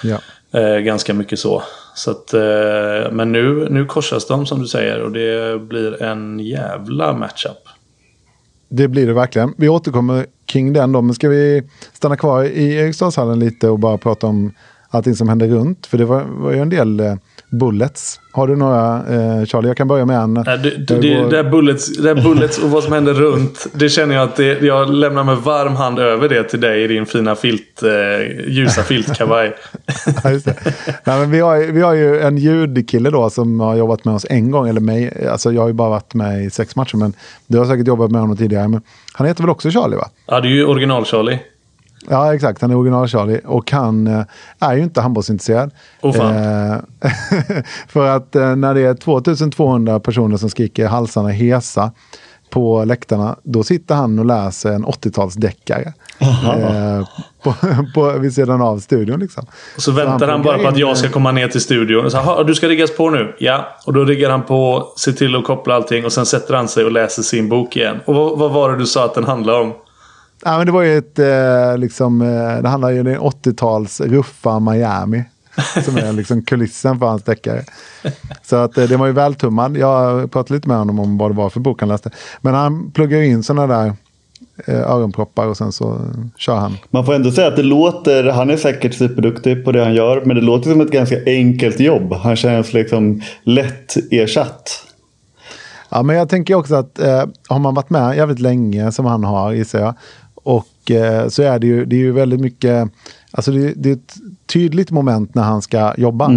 [0.04, 0.18] Ja.
[0.60, 1.64] Eh, ganska mycket så.
[1.96, 6.40] så att, eh, men nu, nu korsas de som du säger och det blir en
[6.40, 7.58] jävla matchup.
[8.70, 9.54] Det blir det verkligen.
[9.58, 11.02] Vi återkommer kring den då.
[11.02, 14.54] Men ska vi stanna kvar i Eriksdalshallen lite och bara prata om
[14.92, 15.86] allting som hände runt?
[15.88, 17.14] För det var, var ju en del eh,
[17.50, 18.20] bullets.
[18.34, 19.68] Har du några, eh, Charlie?
[19.68, 20.34] Jag kan börja med en.
[20.34, 23.14] Nej, det, det, det, går- det, här bullets, det här bullets och vad som händer
[23.14, 23.68] runt.
[23.74, 26.88] Det känner jag att det, jag lämnar med varm hand över det till dig i
[26.88, 29.56] din fina filt, eh, ljusa filtkavaj.
[30.24, 30.56] Ja, just det.
[31.04, 34.26] Nej, men vi, har, vi har ju en ljudkille då som har jobbat med oss
[34.30, 34.70] en gång.
[34.70, 35.28] Eller mig.
[35.32, 36.96] Alltså, jag har ju bara varit med i sex matcher.
[36.98, 37.14] Men
[37.48, 38.68] du har säkert jobbat med honom tidigare.
[38.68, 38.82] Men
[39.14, 40.10] han heter väl också Charlie va?
[40.28, 41.38] ja, det är ju original-Charlie.
[42.10, 42.62] Ja, exakt.
[42.62, 43.46] Han är original-Charlie.
[43.46, 44.24] Och han eh,
[44.60, 45.72] är ju inte handbollsintresserad.
[46.02, 46.36] Fan.
[46.36, 46.78] Eh,
[47.88, 51.92] för att eh, när det är 2200 personer som skriker halsarna hesa
[52.50, 55.94] på läktarna, då sitter han och läser en 80-talsdeckare.
[56.20, 57.08] Eh,
[57.44, 57.54] på,
[57.96, 59.46] på, vid sidan av studion liksom.
[59.76, 62.06] Och så väntar han, bara pluggar på att jag ska komma ner till studion.
[62.06, 63.36] Och så, "Jaha, du ska riggas på nu?
[63.40, 63.68] Ja.
[63.86, 66.86] Och då riggar han på, ser till att koppla allting och sen sätter han sig
[66.86, 68.00] och läser sin bok igen.
[68.06, 69.74] Och vad, vad var det du sa att den handlade om?
[70.46, 74.02] Ja, men det var ju ett, eh, liksom, eh, det handlar ju om en 80-tals
[74.02, 75.24] ruffa Miami.
[75.86, 77.64] Som är liksom kulissen för hans deckare.
[78.44, 79.78] Så att eh, det var ju vältummad.
[79.78, 82.10] Jag pratade lite med honom om vad det var för bok han läste.
[82.42, 83.94] Men han pluggar ju in sådana där
[84.66, 85.98] eh, öronproppar och sen så
[86.38, 86.78] kör han.
[86.90, 90.22] Man får ändå säga att det låter, han är säkert superduktig på det han gör,
[90.26, 92.14] men det låter som ett ganska enkelt jobb.
[92.14, 94.88] Han känns liksom lätt ersatt.
[95.90, 99.24] Ja, men jag tänker också att eh, har man varit med jävligt länge som han
[99.24, 99.94] har gissar jag.
[100.44, 102.90] Och eh, så är det ju, det är ju väldigt mycket,
[103.32, 104.16] alltså det, det är ett
[104.54, 106.32] tydligt moment när han ska jobba.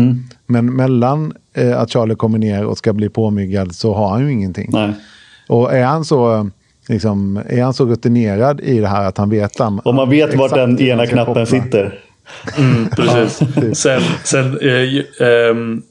[0.46, 4.32] Men mellan eh, att Charlie kommer ner och ska bli påmyggad så har han ju
[4.32, 4.68] ingenting.
[4.72, 4.92] Nej.
[5.48, 6.50] Och är han så
[6.88, 10.54] liksom, är han så rutinerad i det här att han vet Om man vet vart
[10.54, 11.46] den ena knappen koppla.
[11.46, 11.98] sitter.
[12.58, 13.38] Mm, precis.
[13.54, 13.76] typ.
[13.76, 15.82] sen sen eh, ju- ehm,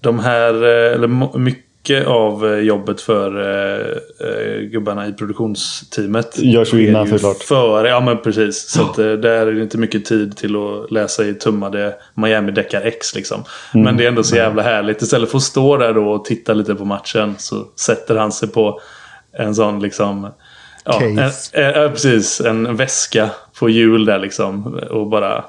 [0.00, 1.38] de här, eh, eller mo-
[1.80, 3.86] mycket av eh, jobbet för eh,
[4.28, 6.38] eh, gubbarna i produktionsteamet.
[6.38, 7.42] Görs ju innan såklart.
[7.42, 8.68] Före, ja men precis.
[8.68, 12.82] Så att, där är det inte mycket tid till att läsa i tummade Miami Deckar
[12.82, 13.44] X liksom.
[13.74, 13.84] Mm.
[13.84, 15.02] Men det är ändå så jävla härligt.
[15.02, 18.48] Istället för att stå där då och titta lite på matchen så sätter han sig
[18.48, 18.80] på
[19.32, 20.30] en sån liksom
[20.84, 21.56] Ja, en, Case.
[21.56, 22.40] en, ja, precis.
[22.40, 24.80] En väska på hjul där liksom.
[24.90, 25.44] Och bara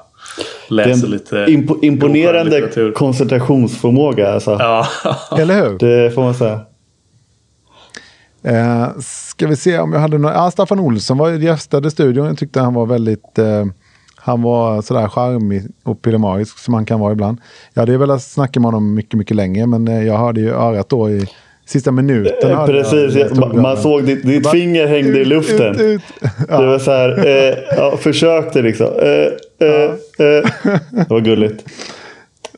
[0.68, 4.32] läser en lite impo- imponerande koncentrationsförmåga.
[4.32, 4.50] Alltså.
[4.50, 4.86] Ja,
[5.38, 5.78] Eller hur?
[5.78, 6.60] Det får man säga.
[8.44, 10.34] Eh, ska vi se om jag hade några...
[10.34, 12.26] Ja, Staffan Olsson var gästade studion.
[12.26, 13.38] Jag tyckte han var väldigt...
[13.38, 13.64] Eh,
[14.16, 17.38] han var sådär charmig och pillemarisk som han kan vara ibland.
[17.74, 19.66] Jag hade velat snacka med honom mycket, mycket länge.
[19.66, 21.26] Men eh, jag hörde ju örat då i
[21.66, 22.50] sista minuten.
[22.50, 25.74] Eh, Precis, jag man, man såg ditt, ditt finger hängde i Ut, luften.
[25.74, 26.02] Ut, ut.
[26.48, 28.86] Det var så här, eh, ja, försökte liksom.
[28.86, 30.44] Eh, eh, eh.
[30.90, 31.64] Det var gulligt.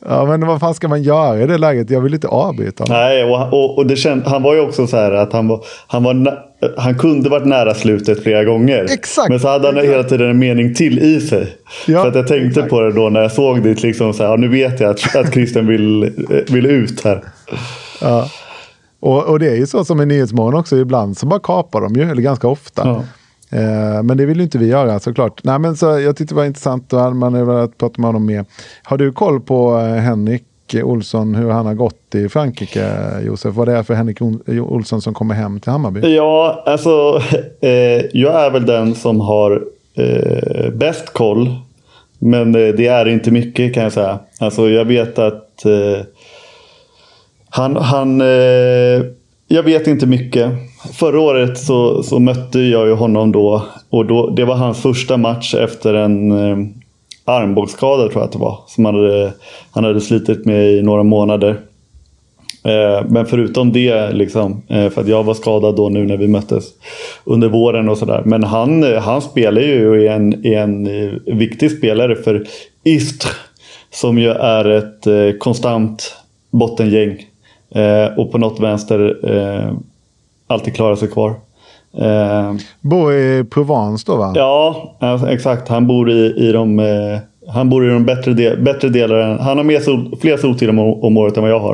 [0.09, 1.89] Ja, men vad fan ska man göra i det läget?
[1.89, 2.97] Jag vill inte avbryta honom.
[2.97, 5.65] Nej, och, och, och det känd, han var ju också så här att han, var,
[5.87, 6.39] han, var,
[6.77, 8.83] han kunde varit nära slutet flera gånger.
[8.83, 11.47] Exakt, Men så hade han hela tiden en mening till i sig.
[11.87, 12.69] Ja, för att jag tänkte exakt.
[12.69, 13.83] på det då när jag såg det.
[13.83, 17.21] Liksom så här, ja, nu vet jag att, att Christian vill, eh, vill ut här.
[18.01, 18.29] Ja.
[19.05, 20.77] Och, och det är ju så som i Nyhetsmorgon också.
[20.77, 22.81] Ibland så bara kapar de ju, eller ganska ofta.
[22.87, 23.03] Ja.
[23.57, 25.43] Eh, men det vill ju inte vi göra såklart.
[25.43, 28.25] Nej, men så, jag tyckte det var intressant och man har velat prata med honom
[28.25, 28.45] mer.
[28.83, 30.43] Har du koll på eh, Henrik
[30.83, 32.89] Olsson, hur han har gått i Frankrike,
[33.25, 33.55] Josef?
[33.55, 36.15] Vad det är för Henrik Ol- Olsson som kommer hem till Hammarby?
[36.15, 37.21] Ja, alltså
[37.61, 37.69] eh,
[38.13, 39.63] jag är väl den som har
[39.95, 41.55] eh, bäst koll.
[42.19, 44.19] Men eh, det är inte mycket kan jag säga.
[44.39, 46.05] Alltså jag vet att eh,
[47.55, 49.05] han, han eh,
[49.47, 50.51] jag vet inte mycket.
[50.93, 53.65] Förra året så, så mötte jag ju honom då.
[53.89, 56.57] Och då, det var hans första match efter en eh,
[57.25, 58.59] armbågsskada tror jag att det var.
[58.67, 59.33] Som han hade,
[59.71, 61.59] han hade slitit med i några månader.
[62.63, 66.27] Eh, Men förutom det, liksom, eh, för att jag var skadad då nu när vi
[66.27, 66.63] möttes
[67.23, 68.21] under våren och sådär.
[68.25, 72.47] Men han, eh, han spelar ju och är en, är en eh, viktig spelare för
[72.83, 73.31] Istre.
[73.91, 76.15] Som ju är ett eh, konstant
[76.51, 77.25] bottengäng.
[77.75, 79.73] Eh, Och på något vänster eh,
[80.47, 81.29] alltid klarar sig kvar.
[81.97, 84.33] Eh, Bor i Provence då va?
[84.35, 85.67] Ja, alltså, exakt.
[85.67, 89.41] Han bor i, i de, eh, han bor i de bättre, del, bättre delarna.
[89.43, 91.73] Han har mer sol, fler soltider om, om året än vad jag har.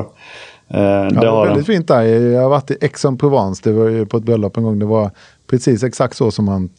[0.69, 1.47] Eh, Ja, det var han.
[1.47, 2.01] väldigt fint där.
[2.03, 3.61] Jag har varit i Aix-en-Provence.
[3.63, 4.79] Det var ju på ett bröllop en gång.
[4.79, 5.09] Det var
[5.49, 6.69] precis exakt så som man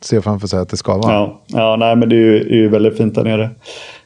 [0.00, 1.12] ser framför sig att det ska vara.
[1.12, 3.50] Ja, ja nej, men det är ju, är ju väldigt fint där nere.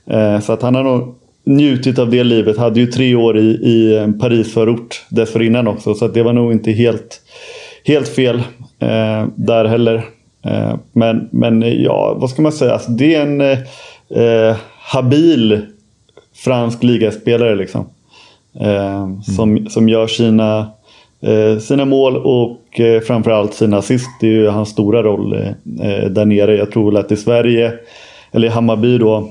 [0.06, 2.58] Eh, så att han har nog njutit av det livet.
[2.58, 5.94] Hade ju tre år i, i en Parisförort dessförinnan också.
[5.94, 7.20] Så det var nog inte helt,
[7.84, 8.36] helt fel
[8.78, 10.04] eh, där heller.
[10.44, 12.72] Eh, men, men eh, ja, vad ska man säga?
[12.72, 13.58] Alltså, det är en eh,
[14.22, 15.60] eh, habil
[16.34, 17.86] fransk ligaspelare liksom.
[18.60, 20.70] Eh, som, som gör sina,
[21.20, 24.08] eh, sina mål och eh, framförallt sina assist.
[24.20, 25.48] Det är ju hans stora roll eh,
[25.88, 26.56] eh, där nere.
[26.56, 27.72] Jag tror väl att i Sverige,
[28.32, 29.24] eller i Hammarby då, eh,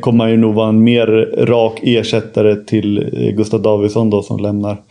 [0.00, 1.06] kommer han ju nog vara en mer
[1.46, 4.82] rak ersättare till eh, Gustav Davidsson då som lämnar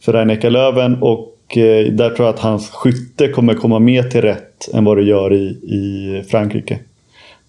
[0.00, 4.22] för Rhein Löven och eh, där tror jag att hans skytte kommer komma mer till
[4.22, 6.78] rätt än vad det gör i, i Frankrike.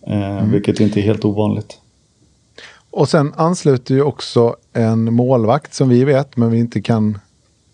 [0.07, 1.77] Eh, Vilket inte är helt ovanligt.
[2.91, 7.19] Och sen ansluter ju också en målvakt som vi vet, men vi inte kan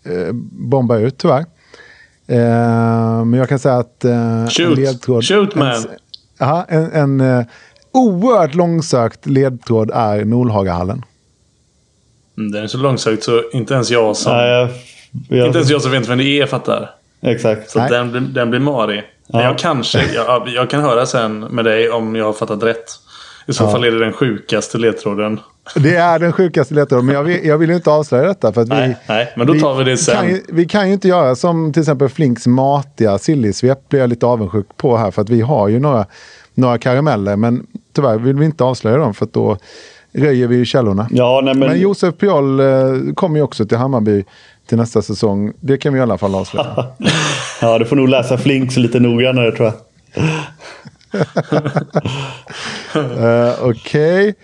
[0.04, 1.44] eh, bomba ut tyvärr.
[2.26, 4.04] Eh, men jag kan säga att...
[4.04, 4.78] Eh, Shoot.
[4.78, 5.24] en ledtråd...
[5.24, 5.68] Shoot, man.
[5.68, 5.86] En,
[6.38, 7.44] ja, en, en eh,
[7.92, 11.04] oerhört långsökt ledtråd är Nolhagahallen.
[12.38, 14.32] Mm, Den är så långsökt så inte ens jag som...
[14.32, 14.68] Nej, jag,
[15.38, 16.90] jag, Inte ens jag som vet vem det är fattar.
[17.22, 17.70] Exakt.
[17.70, 19.02] Så den, blir- den blir marig.
[19.26, 19.46] Men Ja.
[19.46, 20.04] jag kanske...
[20.14, 22.84] Jag, jag kan höra sen med dig om jag har fattat rätt.
[23.46, 23.70] I så Ja.
[23.70, 25.40] fall är det den sjukaste ledtråden.
[25.76, 28.52] Det är den sjukaste ledtråden, men jag vill, jag vill ju inte avslöja detta.
[28.52, 30.16] För att vi, Nej, nej, men då tar vi det sen.
[30.16, 34.10] Kan ju, vi kan ju inte göra som till exempel Flinks matiga sillisvep blir jag
[34.10, 35.10] lite avundsjuk på här.
[35.10, 36.06] För att vi har ju några,
[36.54, 39.56] några karameller, men tyvärr vill vi inte avslöja dem för då
[40.12, 41.08] röjer vi ju källorna.
[41.10, 42.66] Ja, nej, men, Men Josef Piol eh,
[43.14, 44.24] kommer ju också till Hammarby
[44.66, 45.52] till nästa säsong.
[45.60, 46.86] Det kan vi i alla fall avslöja.
[47.60, 49.74] ja, du får nog läsa Flinks lite noggrannare tror jag.
[52.94, 54.34] Eh, Okej.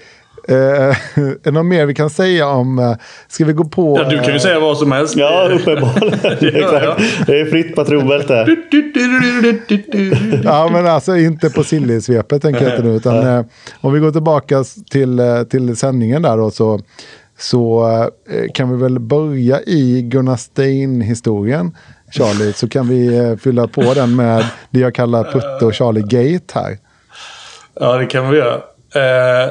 [0.48, 0.56] Eh,
[1.14, 2.78] är det något mer vi kan säga om...
[2.78, 2.96] Uh,
[3.28, 3.98] ska vi gå på...
[3.98, 5.16] Ja, du kan ju säga vad som helst.
[5.16, 6.18] Ja, uppenbarligen.
[6.64, 7.26] Exakt.
[7.26, 8.56] Det är fritt patronbälte.
[10.44, 12.94] Ja, men alltså inte på sillisvepet tänker jag inte nu.
[12.94, 13.44] Utan, eh,
[13.80, 16.80] om vi går tillbaka till, eh, till sändningen där då så,
[17.38, 17.90] så
[18.30, 21.76] eh, kan vi väl börja i Gunnar Stein-historien.
[22.10, 26.02] Charlie, så kan vi eh, fylla på den med det jag kallar Putte och Charlie
[26.02, 26.78] Gate här.
[27.80, 28.54] Ja, det kan vi göra.
[28.94, 29.50] Eh,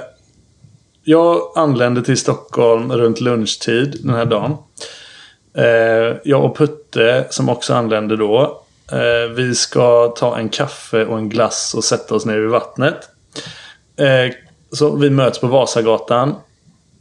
[1.09, 4.57] jag anlände till Stockholm runt lunchtid den här dagen.
[5.53, 11.17] Eh, jag och Putte, som också anlände då, eh, vi ska ta en kaffe och
[11.17, 13.09] en glass och sätta oss ner vid vattnet.
[13.97, 14.33] Eh,
[14.71, 16.35] så vi möts på Vasagatan.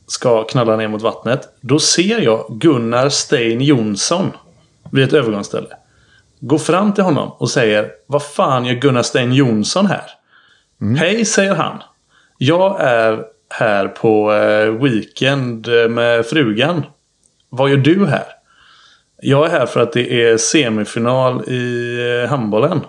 [0.06, 1.48] Ska knalla ner mot vattnet.
[1.60, 4.32] Då ser jag Gunnar Stein Jonsson
[4.92, 5.68] vid ett övergångsställe.
[6.40, 10.10] Går fram till honom och säger Vad fan gör Gunnar Stein Jonsson här?
[10.98, 11.82] Hej, säger han.
[12.38, 16.82] Jag är här på eh, weekend med frugan.
[17.48, 18.24] Vad gör du här?
[19.20, 22.80] Jag är här för att det är semifinal i eh, handbollen.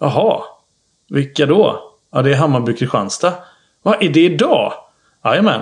[0.00, 0.42] Jaha.
[1.08, 1.82] Vilka då?
[2.12, 3.32] Ja, det är Hammarby-Kristianstad.
[3.82, 4.72] Vad är det idag?
[5.24, 5.60] Jajamän.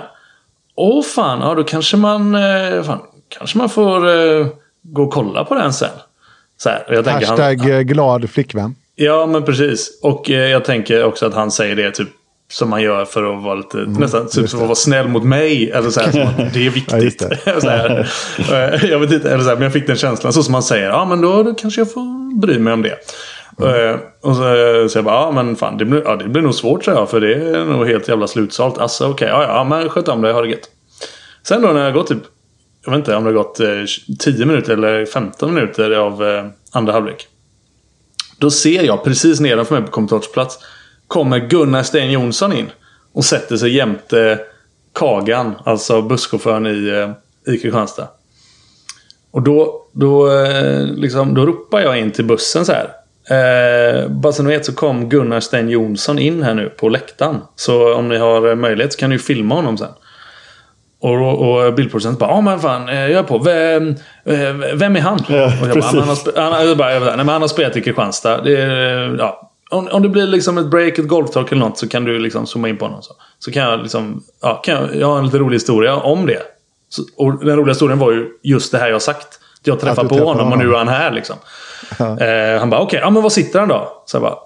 [0.75, 2.99] Åh fan, ja då kanske man, eh, fan,
[3.29, 4.47] kanske man får eh,
[4.81, 5.89] gå och kolla på den sen.
[6.57, 8.75] Så här, jag tänker, han- Hashtag eh, glad flickvän.
[8.95, 9.99] Ja, men precis.
[10.03, 12.09] Och eh, jag tänker också att han säger det typ
[12.55, 15.71] som man gör för att vara lite, nästan typ för att vara snäll mot mig.
[15.71, 17.21] Eller så här, att det är Ja, viktigt.
[17.61, 18.11] så här,
[18.51, 20.33] Eh, jag vet inte, eller så här, men jag fick den känslan.
[20.33, 22.97] Så som man säger, ja men då, då kanske jag får bry mig om det.
[23.61, 24.43] Eh, och så,
[24.89, 27.09] så jag bara, ja men fan det blir, ja, det blir nog svårt så jag.
[27.09, 28.77] För det är nog helt jävla slutsalt.
[28.77, 30.69] Alltså okej, ja ja men sköt om dig, ha det gött.
[31.47, 32.23] Sen då när jag gått typ,
[32.85, 33.67] jag vet inte om det har gått eh,
[34.19, 37.27] 10 minuter eller 15 minuter av eh, andra halvlek.
[38.39, 40.59] Då ser jag precis nedanför mig på kommentatorsplats
[41.07, 42.71] kommer Gunnar Sten Jonsson in.
[43.13, 44.39] Och sätter sig jämte
[44.93, 46.87] Kagan, alltså busschauffören i,
[47.47, 48.07] eh, i Kristianstad.
[49.31, 52.89] Och då, då, eh, liksom, då ropar jag in till bussen så här.
[53.29, 57.37] Eh, bara så ni vet så kom Gunnar Sten Jonsson in här nu på läktaren.
[57.55, 59.87] Så om ni har eh, möjlighet så kan ni ju filma honom sen.
[60.99, 63.37] Och, och bildproducenten bara, ja men fan, jag är på.
[63.37, 63.95] Vem,
[64.79, 65.19] vem är han?
[65.29, 65.93] Ja, och jag bara, precis.
[65.93, 68.41] "Men han, har han, jag bara, nej, men han har spelat i Kristianstad.
[68.41, 68.51] Det,
[69.19, 69.44] ja.
[69.69, 72.47] Om, om det blir liksom ett break, ett golftalk eller något så kan du liksom
[72.47, 73.01] zooma in på honom.
[73.01, 76.25] Så, så kan jag liksom, ja, kan jag, jag har en lite rolig historia om
[76.25, 76.41] det.
[76.89, 79.39] Så, och den roliga historien var ju just det här jag sagt.
[79.63, 80.67] Jag träffade på träffade honom och honom.
[80.67, 81.35] nu är han här liksom.
[81.99, 84.03] Eh, han bara, okej, ja men var sitter han då?
[84.05, 84.37] Så jag bara,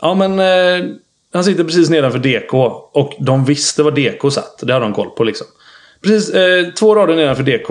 [0.00, 0.86] ja men eh,
[1.32, 2.54] han sitter precis nedanför DK.
[2.92, 4.58] Och de visste var DK satt.
[4.62, 5.46] Det hade de koll på liksom.
[6.02, 7.70] Precis eh, två rader nedanför DK.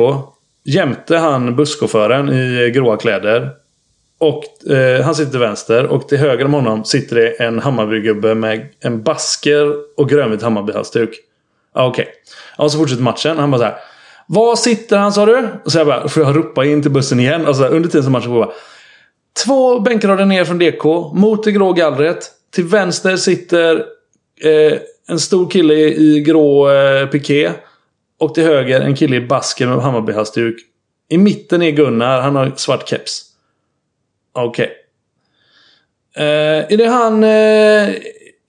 [0.65, 3.51] Jämte han busschauffören i gråa kläder.
[4.19, 5.85] Och eh, han sitter till vänster.
[5.85, 11.09] Och till höger om honom sitter det en Hammarbygubbe med en basker och grönvit Hammarbyhalsduk.
[11.73, 12.03] Ah, okej.
[12.03, 12.13] Okay.
[12.57, 13.37] och så fortsätter matchen.
[13.37, 13.75] Han bara så här.
[14.27, 15.47] Var sitter han sa du?
[15.65, 17.47] Och så jag bara, får jag ropa in till bussen igen?
[17.47, 18.53] Och så här, under tiden som matchen pågår bara.
[19.45, 20.83] Två bänkrader ner från DK.
[21.13, 22.31] Mot det grå gallret.
[22.53, 23.75] Till vänster sitter
[24.41, 27.51] eh, en stor kille i grå eh, piké.
[28.19, 30.55] Och till höger en kille i basker med Hammarbyhalsduk.
[31.09, 32.21] I mitten är Gunnar.
[32.21, 33.28] Han har svart keps.
[34.33, 34.71] Okej.
[36.15, 37.23] Eh, är det han...
[37.23, 37.95] Eh,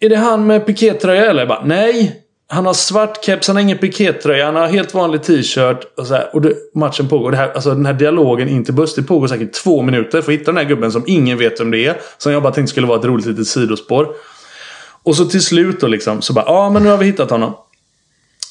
[0.02, 1.40] är det han med pikétröja eller?
[1.40, 2.22] Jag bara, nej.
[2.48, 5.84] Han har svart keps, han har ingen pikétröja, han har helt vanlig t-shirt.
[5.96, 7.30] Och, så här, och det, matchen pågår.
[7.30, 10.32] Det här, alltså den här dialogen in till buss, det pågår säkert två minuter för
[10.32, 11.96] att hitta den här gubben som ingen vet vem det är.
[12.18, 14.08] Som jag bara tänkte skulle vara ett roligt litet sidospår.
[15.02, 17.30] Och så till slut då liksom, så bara, ja ah, men nu har vi hittat
[17.30, 17.54] honom.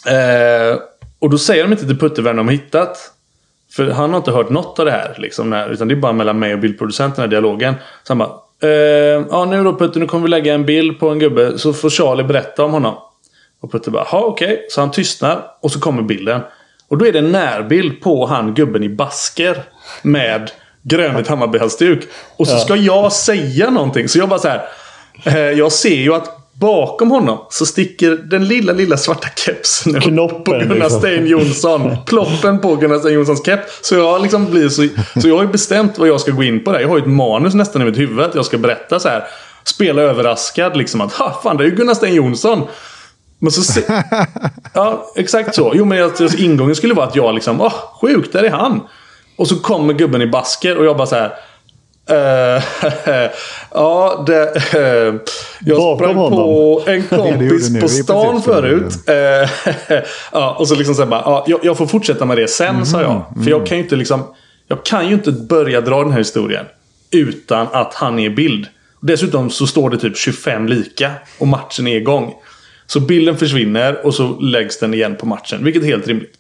[0.08, 0.80] Eh,
[1.20, 3.14] och då säger de inte till Putte vem de har hittat.
[3.72, 5.16] För han har inte hört något av det här.
[5.18, 7.74] Liksom, när, utan det är bara mellan mig och bildproducenten, här dialogen.
[8.04, 8.32] Så han bara,
[8.70, 11.58] eh, ja nu då Putte, nu kommer vi lägga en bild på en gubbe.
[11.58, 12.96] Så får Charlie berätta om honom.
[13.62, 14.66] Och Putte bara, ja okej.
[14.70, 16.42] Så han tystnar och så kommer bilden.
[16.88, 19.64] Och då är det en närbild på han gubben i basker.
[20.02, 20.52] Med
[20.82, 22.08] grönvit Hammarbyhalsduk.
[22.38, 24.08] Och så ska jag säga någonting.
[24.08, 24.62] Så jag bara så här.
[25.24, 30.04] Eh, jag ser ju att bakom honom så sticker den lilla, lilla svarta kepsen upp
[30.04, 31.00] Knoppen, på Gunnar liksom.
[31.00, 31.98] Stein Jonsson.
[32.06, 33.80] Ploppen på Gunnar Stein Jonssons keps.
[33.82, 34.88] Så jag liksom blir så...
[35.22, 36.80] Så jag har ju bestämt vad jag ska gå in på där.
[36.80, 38.20] Jag har ju ett manus nästan i mitt huvud.
[38.20, 39.24] Att jag ska berätta så här.
[39.64, 41.02] Spela överraskad liksom.
[41.02, 42.68] Att ha, fan det är ju Gunnar Stein Jonsson.
[43.40, 43.82] Men så se-
[44.74, 45.72] Ja, exakt så.
[45.76, 48.82] Jo, men att ingången skulle vara att jag liksom, åh, sjukt, där är han.
[49.38, 51.32] Och så kommer gubben i basker och jag bara så här.
[52.10, 52.64] Eh,
[53.74, 55.16] ja, det, eh,
[55.60, 56.84] jag Bakom sprang på honom.
[56.88, 58.94] en det gjorde kompis på Det stan förut.
[59.08, 59.50] Eh,
[60.32, 62.86] ja, och så liksom så här bara, ja, jag, jag får fortsätta med det sen,
[62.86, 63.12] sa jag.
[63.32, 64.24] Mm, För jag kan ju inte liksom,
[64.68, 66.66] jag kan ju inte börja dra den här historien
[67.12, 68.68] utan att han är i bild.
[69.02, 72.34] Dessutom så står det typ 25 lika och matchen är igång.
[72.88, 76.34] Så bilden försvinner och så läggs den igen på matchen, vilket är helt rimligt.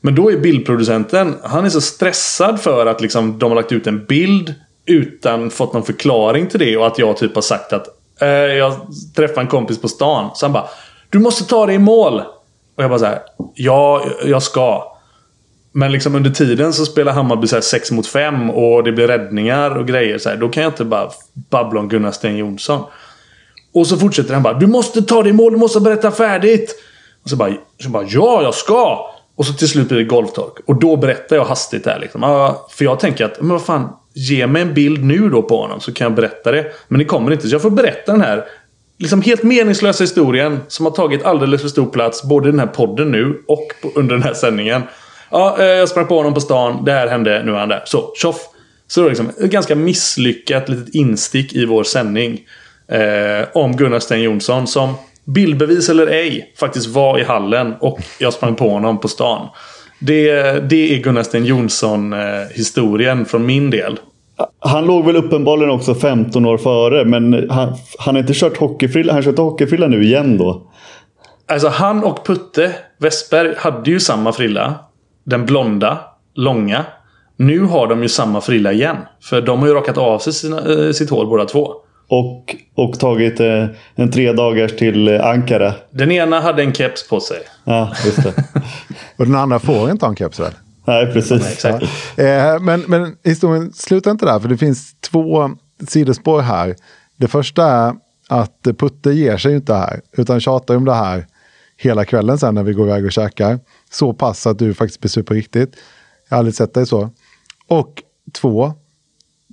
[0.00, 3.86] Men då är bildproducenten, han är så stressad för att liksom, de har lagt ut
[3.86, 4.54] en bild
[4.86, 7.86] utan fått någon förklaring till det och att jag typ har sagt att
[8.20, 8.72] eh, jag
[9.16, 10.30] träffade en kompis på stan.
[10.34, 10.68] Så han bara
[11.10, 12.22] Du måste ta dig i mål.
[12.76, 13.18] Och jag bara så här,
[13.54, 14.90] Ja, jag ska.
[15.72, 19.78] Men liksom under tiden så spelar Hammarby så 6 mot 5 och det blir räddningar
[19.78, 20.18] och grejer.
[20.18, 20.36] Så här.
[20.36, 21.10] Då kan jag inte bara
[21.50, 22.84] babbla om Gunnar Sten Jonsson.
[23.74, 26.74] Och så fortsätter han bara Du måste ta dig i mål, du måste berätta färdigt.
[27.24, 29.10] Och så bara, så bara Ja, jag ska!
[29.36, 30.58] Och så till slut blir det golftork.
[30.66, 32.20] Och då berättar jag hastigt där liksom.
[32.70, 33.88] för jag tänker att, men vad fan.
[34.14, 36.66] Ge mig en bild nu då på honom så kan jag berätta det.
[36.88, 37.48] Men det kommer inte.
[37.48, 38.44] Så jag får berätta den här
[38.98, 42.66] liksom helt meningslösa historien som har tagit alldeles för stor plats både i den här
[42.66, 44.82] podden nu och på, under den här sändningen.
[45.30, 46.84] Ja, eh, jag sprang på honom på stan.
[46.84, 47.82] Det här hände, nu är han där.
[47.86, 48.36] Så, tjoff!
[48.86, 52.40] Så det var liksom ett ganska misslyckat litet instick i vår sändning.
[52.88, 54.94] Eh, om Gunnar Sten Jonsson som
[55.24, 59.48] bildbevis eller ej faktiskt var i hallen och jag sprang på honom på stan.
[60.06, 63.98] Det, det är Gunnar Sten Jonsson-historien eh, från min del.
[64.58, 69.12] Han låg väl uppenbarligen också 15 år före, men han, han har inte kört hockeyfrilla.
[69.12, 70.62] Han kört hockeyfrilla nu igen då.
[71.48, 74.74] Alltså han och Putte Westberg hade ju samma frilla.
[75.24, 75.98] Den blonda,
[76.34, 76.84] långa.
[77.36, 78.96] Nu har de ju samma frilla igen.
[79.22, 81.74] För de har ju rakat av sig sina, äh, sitt hår båda två.
[82.08, 85.74] Och, och tagit eh, en tre dagars till eh, Ankara.
[85.90, 87.38] Den ena hade en keps på sig.
[87.64, 88.34] Ja, just det.
[89.16, 90.52] och den andra får inte ha en keps väl?
[90.84, 91.64] Nej, precis.
[91.64, 91.80] Ja.
[92.24, 95.50] Eh, men, men historien slutar inte där, för det finns två
[95.88, 96.76] sidospår här.
[97.16, 97.94] Det första är
[98.28, 101.26] att Putte ger sig inte här, utan tjatar om det här
[101.76, 103.58] hela kvällen sen när vi går iväg och käkar.
[103.90, 105.76] Så pass att du faktiskt blir super riktigt.
[106.28, 107.10] Jag har aldrig sett dig så.
[107.68, 108.02] Och
[108.32, 108.72] två,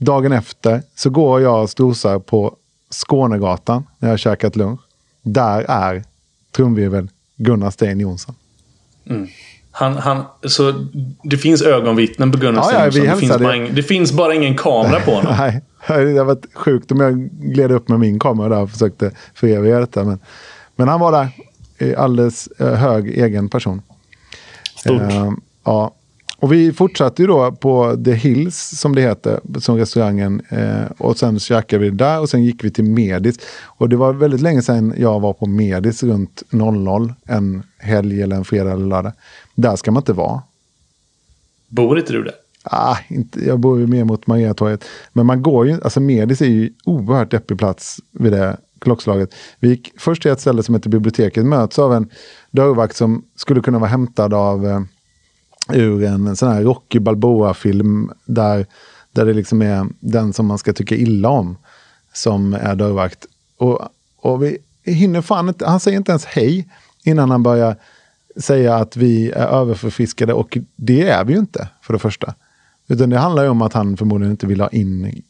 [0.02, 2.56] dagen efter så går jag och strosar på
[2.90, 4.80] Skånegatan när jag har käkat lunch.
[5.22, 6.04] Där är
[6.56, 8.36] trumvirvel Gunnar Sten Jonsson.
[9.10, 9.28] Mm.
[9.72, 10.74] Han, han, så
[11.24, 14.58] det finns ögonvittnen på Gunnar ja, ja, det, finns bara ing, det finns bara ingen
[14.58, 15.36] kamera på honom.
[15.40, 19.12] Nej, det hade varit sjukt om jag gled upp med min kamera där och försökte
[19.34, 20.04] föreviga detta.
[20.04, 20.20] Men,
[20.76, 21.30] men han var där.
[21.98, 23.82] Alldeles eh, hög egen person.
[24.76, 25.02] Stort.
[25.02, 25.32] Uh,
[25.64, 25.94] ja.
[26.42, 30.42] Och vi fortsatte ju då på The Hills som det heter, som restaurangen.
[30.50, 33.40] Eh, och sen käkade vi där och sen gick vi till Medis.
[33.64, 38.36] Och det var väldigt länge sedan jag var på Medis runt 00 en helg eller
[38.36, 39.12] en fredag eller lördag.
[39.56, 40.42] Där ska man inte vara.
[41.68, 42.34] Bor inte du där?
[42.64, 44.86] Ah, inte, jag bor ju mer mot Mariatorget.
[45.14, 49.34] Men man går ju, alltså Medis är ju oerhört deppig plats vid det klockslaget.
[49.60, 52.10] Vi gick först till ett ställe som heter biblioteket, möts av en
[52.52, 54.82] dörrvakt som skulle kunna vara hämtad av eh,
[55.74, 58.66] ur en sån här Rocky Balboa-film där,
[59.12, 61.58] där det liksom är den som man ska tycka illa om
[62.14, 63.26] som är dörrvakt.
[63.58, 63.80] Och,
[64.18, 66.68] och vi hinner fan inte, han säger inte ens hej
[67.04, 67.76] innan han börjar
[68.36, 72.34] säga att vi är överförfiskade och det är vi ju inte för det första.
[72.88, 75.24] Utan det handlar ju om att han förmodligen inte vill ha in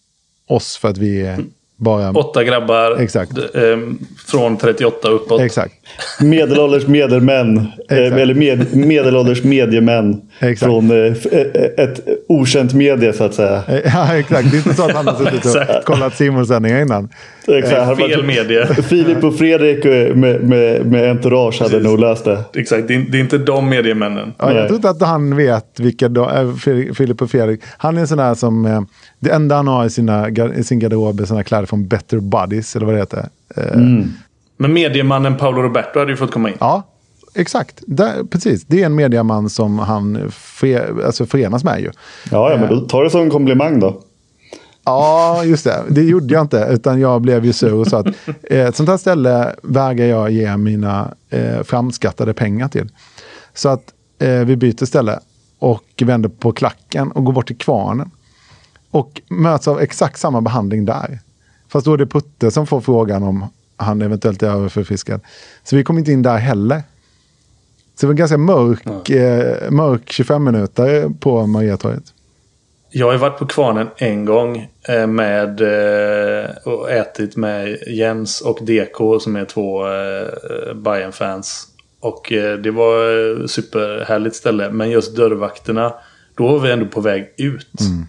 [0.48, 1.52] oss för att vi är mm
[1.82, 2.12] bara...
[2.12, 3.38] Åtta grabbar Exakt.
[3.38, 3.78] Eh,
[4.28, 5.42] från 38 uppåt.
[5.42, 5.74] Exakt.
[6.20, 7.58] Medelålders medelmän.
[7.90, 10.22] Eh, eller med, medelålders mediemän.
[10.40, 10.60] Exakt.
[10.60, 13.64] Från eh, eh, ett okänt medie så att säga.
[13.68, 14.52] Eh, ja, exakt.
[14.52, 17.10] Det är inte så att han har suttit och kollat Simon-sändningar innan.
[17.48, 17.98] Exakt.
[17.98, 18.66] Fel medie.
[18.66, 19.84] Filip och Fredrik
[20.16, 22.40] med, med, med entourage hade nog löst det.
[22.54, 22.88] Exakt.
[22.88, 24.34] Det är, det är inte de mediemännen.
[24.38, 26.58] Ja, jag tror inte att han vet vilka de,
[26.98, 27.62] Filip och Fredrik.
[27.78, 28.86] Han är en sån där som...
[29.22, 32.76] Det enda han har i, sina, i sin garderob är såna kläder från Better Buddies,
[32.76, 33.30] eller vad det heter.
[33.74, 34.14] Mm.
[34.58, 36.56] Men mediemannen Paolo Roberto hade ju fått komma in.
[36.60, 36.84] Ja,
[37.36, 37.84] exakt.
[37.88, 38.66] Där, precis.
[38.66, 41.92] Det är en mediaman som han för, alltså förenas med ju.
[42.32, 44.02] Ja, ja, men då tar det som en komplimang då.
[44.84, 45.84] Ja, just det.
[45.90, 48.08] Det gjorde jag inte, utan jag blev ju sur och sa att
[48.44, 52.90] eh, ett sånt här ställe vägrar jag ge mina eh, framskattade pengar till.
[53.54, 53.84] Så att
[54.20, 55.20] eh, vi byter ställe
[55.60, 58.12] och vänder på klacken och går bort till kvarnen.
[58.92, 61.20] Och möts av exakt samma behandling där.
[61.70, 63.46] Fast då är det Putte som får frågan om
[63.78, 65.22] han eventuellt är överförfiskad.
[65.64, 66.84] Så vi kom inte in där heller.
[67.96, 69.16] Så det var en ganska mörk, ja.
[69.16, 72.04] eh, mörk 25 minuter på Mariatorget.
[72.94, 78.60] Jag har varit på Kvarnen en gång eh, med eh, och ätit med Jens och
[78.62, 81.68] DK som är två eh, bayern fans
[82.00, 82.28] Och
[82.64, 84.72] det var superhärligt ställe.
[84.72, 85.94] Men just dörrvakterna,
[86.36, 87.82] då var vi ändå på väg ut.
[87.82, 88.06] Mm.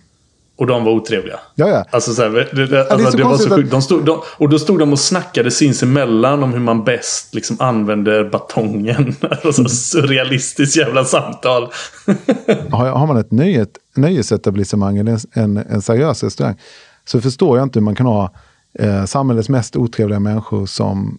[0.62, 1.40] Och de var otrevliga.
[1.54, 1.84] Ja, ja.
[1.90, 3.70] Alltså, så här, det, det, alltså, det, det var så sjukt.
[3.70, 7.56] De stod, de, och då stod de och snackade sinsemellan om hur man bäst liksom
[7.60, 9.14] använder batongen.
[9.44, 11.62] Alltså, surrealistiskt jävla samtal.
[12.70, 16.56] har, har man ett nöjet, nöjesetablissemang eller en, en seriös restaurang
[17.04, 18.34] så förstår jag inte hur man kan ha
[18.78, 21.18] eh, samhällets mest otrevliga människor som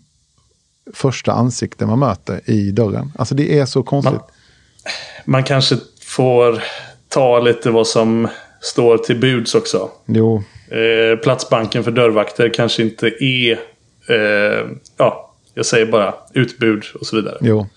[0.94, 3.12] första ansikte man möter i dörren.
[3.16, 4.14] Alltså det är så konstigt.
[4.14, 4.24] Man,
[5.26, 6.64] man kanske får
[7.10, 8.28] ta lite vad som
[8.64, 9.90] står till buds också.
[10.06, 10.44] Jo.
[10.70, 13.52] Eh, platsbanken för dörrvakter kanske inte är,
[14.10, 17.38] eh, ja, jag säger bara utbud och så vidare.
[17.42, 17.68] Jo.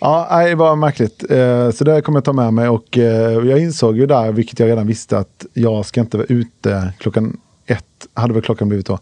[0.00, 1.30] Ja, det var märkligt.
[1.30, 2.68] Eh, så det kommer jag ta med mig.
[2.68, 6.26] Och eh, jag insåg ju där, vilket jag redan visste, att jag ska inte vara
[6.26, 8.98] ute klockan ett, hade väl klockan blivit då,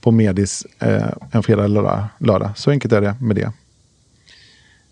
[0.00, 2.50] på Medis eh, en fredag eller lördag.
[2.56, 3.52] Så enkelt är det med det.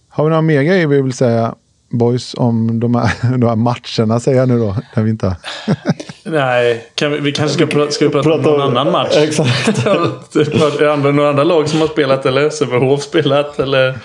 [0.08, 1.54] Har vi några mer grejer vi vill säga,
[1.92, 5.36] boys, om de här, de här matcherna, säger jag nu då, när vi inte
[6.24, 9.16] Nej, vi, vi, kanske ska, pra, ska vi prata, prata om någon annan match?
[9.16, 9.86] Exakt.
[9.86, 13.58] är det några andra lag som har spelat eller Sävehof spelat?
[13.58, 13.98] Eller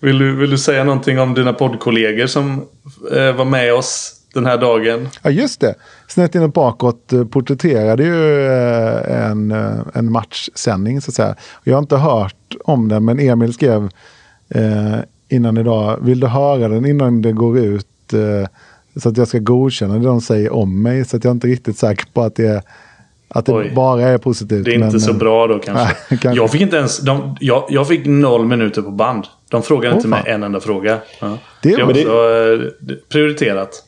[0.00, 2.66] vill du, vill du säga någonting om dina poddkollegor som
[3.12, 5.08] eh, var med oss den här dagen?
[5.22, 5.74] Ja, just det.
[6.08, 11.36] Snett inåt bakåt eh, porträtterade ju eh, en, eh, en matchsändning så att säga.
[11.64, 13.88] Jag har inte hört om den, men Emil skrev
[14.48, 14.98] eh,
[15.32, 18.12] innan idag, vill du höra den innan det går ut?
[18.12, 18.48] Eh,
[18.96, 21.04] så att jag ska godkänna det de säger om mig.
[21.04, 22.62] Så att jag är inte riktigt säker på att det är
[23.34, 23.72] att det Oj.
[23.74, 24.64] bara är positivt.
[24.64, 25.84] Det är men, inte så bra då kanske.
[26.10, 26.40] Nej, kanske.
[26.40, 26.98] Jag fick inte ens...
[26.98, 29.24] De, jag, jag fick noll minuter på band.
[29.50, 30.98] De frågade oh, inte mig en enda fråga.
[31.20, 31.38] Ja.
[31.62, 31.94] Det, är också
[32.80, 33.84] det, prioriterat.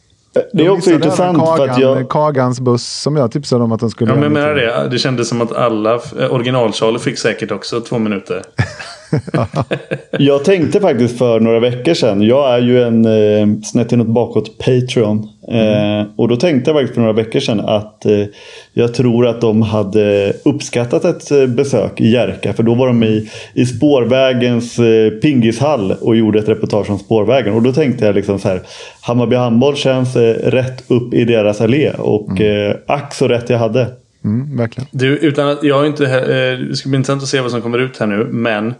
[0.52, 2.08] Det är också intressant Kagan, för att jag...
[2.08, 4.10] Kagans buss som jag tipsade om att de skulle...
[4.10, 4.88] Ja, men menar det.
[4.90, 5.98] Det kändes som att alla...
[6.30, 8.42] Original-Charlie fick säkert också två minuter.
[10.18, 12.22] jag tänkte faktiskt för några veckor sedan.
[12.22, 15.28] Jag är ju en eh, snett inåt bakåt Patreon.
[15.48, 16.00] Mm.
[16.00, 18.24] Eh, och då tänkte jag faktiskt för några veckor sedan att eh,
[18.72, 22.52] jag tror att de hade uppskattat ett eh, besök i Järka.
[22.52, 27.54] För då var de i, i spårvägens eh, pingishall och gjorde ett reportage om spårvägen.
[27.54, 28.60] Och då tänkte jag liksom så här.
[29.00, 31.90] Hammarby handboll känns eh, rätt upp i deras allé.
[31.90, 32.70] Och mm.
[32.70, 33.86] eh, ack så rätt jag hade.
[34.24, 34.88] Mm, verkligen.
[34.92, 36.04] Du, utan att jag inte...
[36.04, 38.28] Eh, det ska bli intressant att se vad som kommer ut här nu.
[38.30, 38.74] Men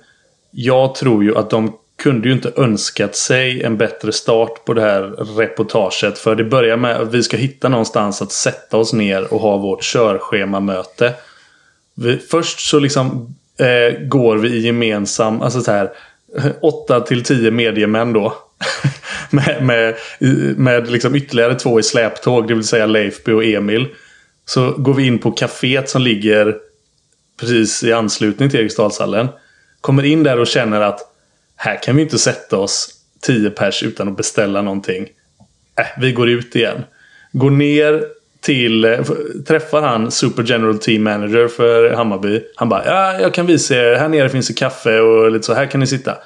[0.55, 4.81] jag tror ju att de kunde ju inte önskat sig en bättre start på det
[4.81, 5.03] här
[5.37, 6.19] reportaget.
[6.19, 9.57] För det börjar med att vi ska hitta någonstans att sätta oss ner och ha
[9.57, 11.15] vårt körschemamöte.
[11.95, 15.91] Vi, först så liksom eh, går vi i gemensam, alltså så här
[16.61, 18.35] 8 till 10 mediemän då.
[19.31, 19.97] med med,
[20.57, 23.87] med liksom ytterligare två i släptåg, det vill säga Leifby och Emil.
[24.47, 26.57] Så går vi in på kaféet som ligger
[27.41, 29.29] precis i anslutning till Eriksdalshallen.
[29.85, 31.01] Kommer in där och känner att
[31.57, 32.89] här kan vi inte sätta oss
[33.23, 35.09] tio pers utan att beställa någonting.
[35.79, 36.85] Äh, vi går ut igen.
[37.33, 38.05] Går ner
[38.41, 39.03] till, eh,
[39.47, 42.41] träffar han Super General Team Manager för Hammarby.
[42.57, 45.55] Han bara, ja jag kan visa er, här nere finns det kaffe och lite så,
[45.55, 46.17] här kan ni sitta.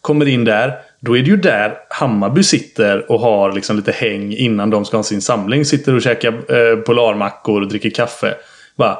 [0.00, 4.32] Kommer in där, då är det ju där Hammarby sitter och har liksom lite häng
[4.32, 5.64] innan de ska ha sin samling.
[5.64, 8.34] Sitter och käkar eh, polarmackor och dricker kaffe.
[8.76, 8.98] Bara,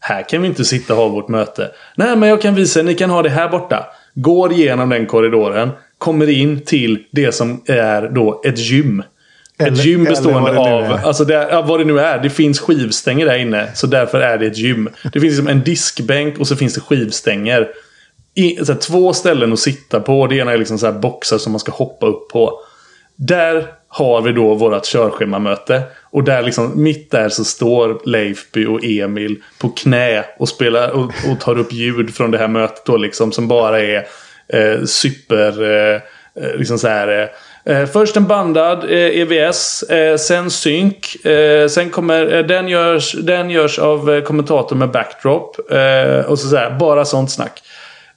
[0.00, 1.70] här kan vi inte sitta och ha vårt möte.
[1.94, 2.84] Nej, men jag kan visa er.
[2.84, 3.86] Ni kan ha det här borta.
[4.14, 5.70] Går igenom den korridoren.
[5.98, 9.02] Kommer in till det som är då ett gym.
[9.58, 12.18] Eller, ett gym bestående av, alltså det, vad det nu är.
[12.18, 13.68] Det finns skivstänger där inne.
[13.74, 14.88] Så därför är det ett gym.
[15.02, 17.68] Det finns liksom en diskbänk och så finns det skivstänger.
[18.34, 20.26] I, här, två ställen att sitta på.
[20.26, 22.60] Det ena är liksom så här boxar som man ska hoppa upp på.
[23.22, 25.82] Där har vi då vårt körschemamöte.
[26.10, 31.04] Och där liksom, mitt där så står Leifby och Emil på knä och spelar och,
[31.04, 33.32] och tar upp ljud från det här mötet då liksom.
[33.32, 34.06] Som bara är
[34.48, 35.94] eh, super, eh,
[36.44, 37.30] eh liksom så här.
[37.64, 41.24] Eh, eh, först en bandad eh, EVS, eh, sen synk.
[41.24, 45.56] Eh, sen kommer, eh, den, görs, den görs av eh, kommentator med backdrop.
[46.26, 47.62] och så, så här, bara sånt snack.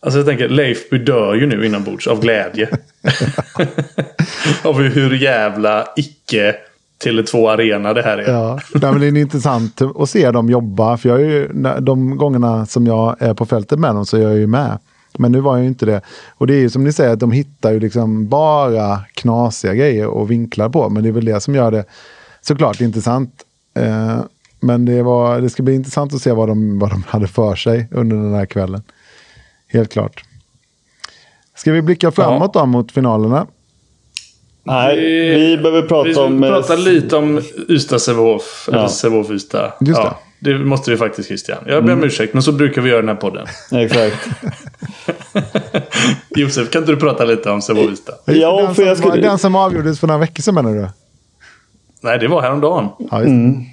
[0.04, 2.70] Alltså jag tänker, Leifby dör ju nu inombords av glädje.
[4.64, 6.56] av hur jävla icke
[7.04, 8.32] Tele2 Arena det här är.
[8.32, 10.98] Ja, men det är intressant att se dem jobba.
[10.98, 11.48] För jag är ju,
[11.80, 14.80] de gångerna som jag är på fältet med dem så är jag ju med.
[15.18, 16.02] Men nu var jag ju inte det.
[16.30, 20.08] Och det är ju som ni säger att de hittar ju liksom bara knasiga grejer
[20.08, 20.90] och vinklar på.
[20.90, 21.86] Men det är väl det som gör det
[22.42, 23.44] såklart intressant.
[23.78, 24.20] Eh,
[24.60, 27.56] men det, var, det ska bli intressant att se vad de, vad de hade för
[27.56, 28.82] sig under den här kvällen.
[29.74, 30.24] Helt klart.
[31.56, 32.60] Ska vi blicka framåt ja.
[32.60, 33.48] då mot finalerna?
[34.64, 36.42] Nej, vi, vi behöver prata vi om...
[36.42, 38.70] Vi prata lite om Ystad Sävehof.
[38.72, 38.78] Ja.
[38.78, 39.74] Eller Sävehof Ystad.
[39.80, 40.54] Just ja, det.
[40.54, 41.58] det måste vi faktiskt Christian.
[41.66, 42.08] Jag ber om mm.
[42.08, 43.48] ursäkt, men så brukar vi göra den här podden.
[43.72, 44.28] Exakt.
[46.30, 48.16] Josef, kan inte du prata lite om Sävehof Ystad?
[48.26, 49.22] Ja, för jag skulle...
[49.22, 50.88] den som avgjordes för några veckor sedan menar du?
[52.02, 52.90] Nej, det var häromdagen.
[53.12, 53.66] Ja, mm.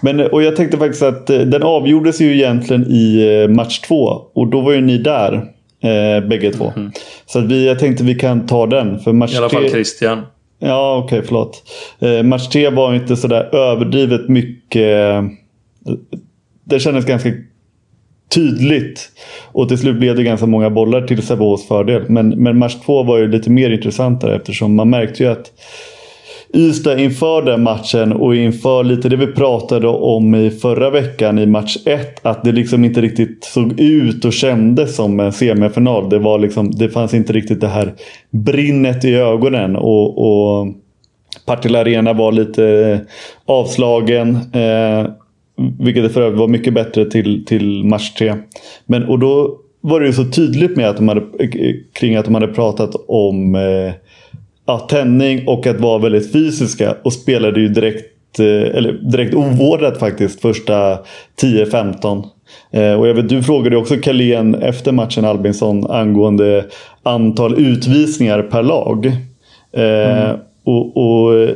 [0.00, 4.22] Men, och jag tänkte faktiskt att eh, den avgjordes ju egentligen i eh, match två.
[4.34, 5.32] Och då var ju ni där.
[5.82, 6.72] Eh, bägge två.
[6.76, 6.92] Mm.
[7.26, 8.98] Så att vi, jag tänkte vi kan ta den.
[8.98, 9.68] För match I alla fall.
[9.68, 10.22] Christian.
[10.58, 11.62] Ja, okej, okay, förlåt.
[11.98, 14.98] Eh, match tre var inte sådär överdrivet mycket.
[14.98, 15.24] Eh,
[16.64, 17.30] det kändes ganska
[18.34, 19.10] tydligt.
[19.52, 22.04] Och till slut blev det ganska många bollar till Sävehofs fördel.
[22.08, 25.52] Men, men match två var ju lite mer intressantare eftersom man märkte ju att
[26.54, 31.46] Ystad inför den matchen och inför lite det vi pratade om i förra veckan i
[31.46, 32.26] match 1.
[32.26, 36.08] Att det liksom inte riktigt såg ut och kändes som en semifinal.
[36.08, 37.94] Det, var liksom, det fanns inte riktigt det här
[38.30, 39.76] brinnet i ögonen.
[39.76, 40.66] och, och
[41.46, 42.98] Partille Arena var lite eh,
[43.46, 44.36] avslagen.
[44.52, 45.10] Eh,
[45.78, 48.34] vilket för övrigt var mycket bättre till, till match 3.
[48.86, 52.24] Men, och då var det ju så tydligt med att de hade, eh, kring att
[52.24, 53.92] de hade pratat om eh,
[54.68, 59.98] ja, tändning och att vara väldigt fysiska och spelade ju direkt, eh, eller direkt ovårdat
[59.98, 60.98] faktiskt första
[61.40, 62.24] 10-15.
[62.70, 66.64] Eh, och jag vet, du frågade också Carlén efter matchen Albinsson angående
[67.02, 69.06] antal utvisningar per lag.
[69.72, 70.36] Eh, mm.
[70.64, 71.48] och, och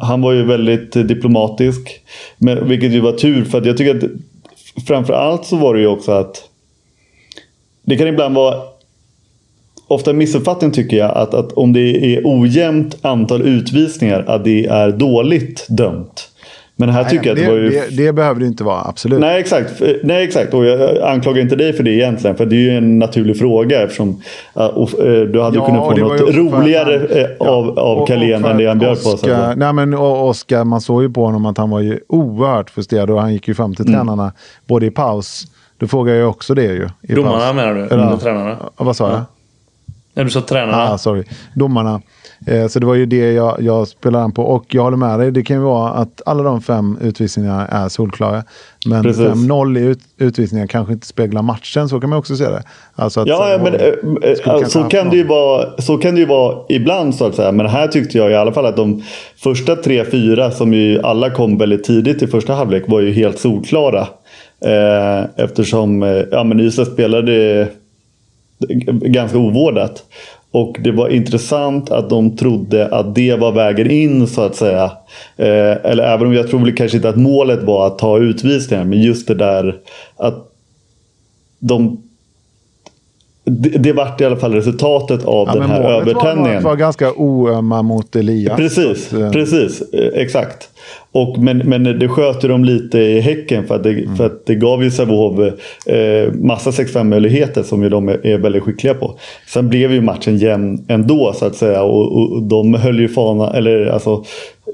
[0.00, 2.00] han var ju väldigt diplomatisk.
[2.38, 4.10] Men, vilket ju var tur för att jag tycker att
[4.86, 6.44] framförallt så var det ju också att
[7.82, 8.54] det kan ibland vara
[9.90, 14.66] ofta en missuppfattning tycker jag att, att om det är ojämnt antal utvisningar att det
[14.66, 16.30] är dåligt dömt.
[16.76, 17.70] Men här Nej, tycker jag det, att det var ju...
[17.70, 19.20] Det, det, behöver det inte vara, absolut.
[19.20, 19.82] Nej exakt.
[20.02, 20.54] Nej, exakt.
[20.54, 22.36] Och jag anklagar inte dig för det egentligen.
[22.36, 24.22] För det är ju en naturlig fråga eftersom
[24.54, 28.44] och, uh, du hade ja, kunnat få något roligare han, eh, av, ja, av Carlén
[28.44, 29.16] än det han bjöd på.
[29.16, 29.56] Sig.
[29.56, 33.20] Nej men Oskar, man såg ju på honom att han var ju oerhört frustrerad och
[33.20, 33.94] han gick ju fram till mm.
[33.94, 34.32] tränarna
[34.66, 35.44] både i paus
[35.78, 36.88] då frågar jag också det ju.
[37.02, 37.80] Domarna menar du?
[37.82, 38.56] Eller tränarna?
[38.76, 39.20] Vad sa jag?
[40.20, 40.92] När du sa tränarna?
[40.92, 41.22] Ah, sorry.
[41.54, 42.02] Domarna.
[42.46, 44.42] Eh, så det var ju det jag, jag spelade an på.
[44.42, 45.30] Och jag håller med dig.
[45.30, 48.42] Det kan ju vara att alla de fem utvisningarna är solklara.
[48.86, 51.88] Men 5-0 i ut, utvisningar kanske inte speglar matchen.
[51.88, 52.62] Så kan man också se det.
[52.94, 56.58] Alltså att, ja, men, äh, så, kan det ju vara, så kan det ju vara
[56.68, 57.52] ibland så att säga.
[57.52, 59.02] Men här tyckte jag i alla fall att de
[59.42, 63.38] första tre, fyra som ju alla kom väldigt tidigt i första halvlek var ju helt
[63.38, 64.06] solklara.
[64.64, 67.68] Eh, eftersom eh, ja, men Ystad spelade
[69.02, 70.04] ganska ovårdat.
[70.52, 74.84] Och det var intressant att de trodde att det var vägen in så att säga.
[75.36, 78.84] Eh, eller även om jag tror väl kanske inte att målet var att ta utvisningar.
[78.84, 79.76] Men just det där
[80.16, 80.52] att
[81.58, 82.02] de
[83.50, 86.62] det, det vart i alla fall resultatet av ja, den här övertändningen.
[86.62, 88.56] Var, var ganska oömma mot Elias.
[88.56, 89.82] Precis, att, precis.
[90.14, 90.68] Exakt.
[91.12, 94.16] Och, men, men det sköter de lite i Häcken för att det, mm.
[94.16, 95.38] för att det gav ju Sävehof
[95.86, 99.18] eh, massa 6-5 möjligheter som ju de är, är, väldigt skickliga på.
[99.46, 103.50] Sen blev ju matchen jämn ändå så att säga och, och de höll ju fana,
[103.52, 104.24] eller alltså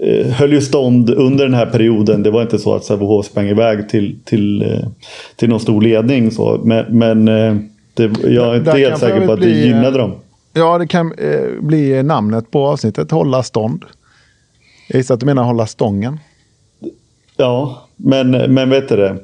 [0.02, 2.22] eh, höll ju stånd under den här perioden.
[2.22, 4.88] Det var inte så att Sävehof sprang iväg till, till, eh,
[5.36, 6.30] till någon stor ledning.
[6.30, 6.60] Så.
[6.64, 7.56] Men, men eh,
[7.96, 10.14] det, jag är inte helt säker på att bli, det gynnade dem.
[10.52, 13.84] Ja, det kan eh, bli namnet på avsnittet, Hålla stånd.
[14.88, 16.18] Jag gissar att du menar hålla stången.
[17.36, 19.16] Ja, men, men vet du det.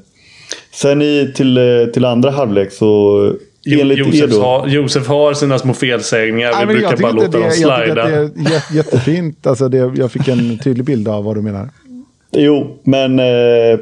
[0.73, 1.59] Sen i, till,
[1.95, 3.33] till andra halvlek så
[3.67, 6.53] enligt Josef, har, Josef har sina små felsägningar.
[6.53, 7.87] Nej, vi brukar bara låta dem slida.
[7.87, 9.47] Jag tycker att det är jättefint.
[9.47, 11.69] Alltså det, jag fick en tydlig bild av vad du menar.
[12.31, 13.79] Jo, men eh,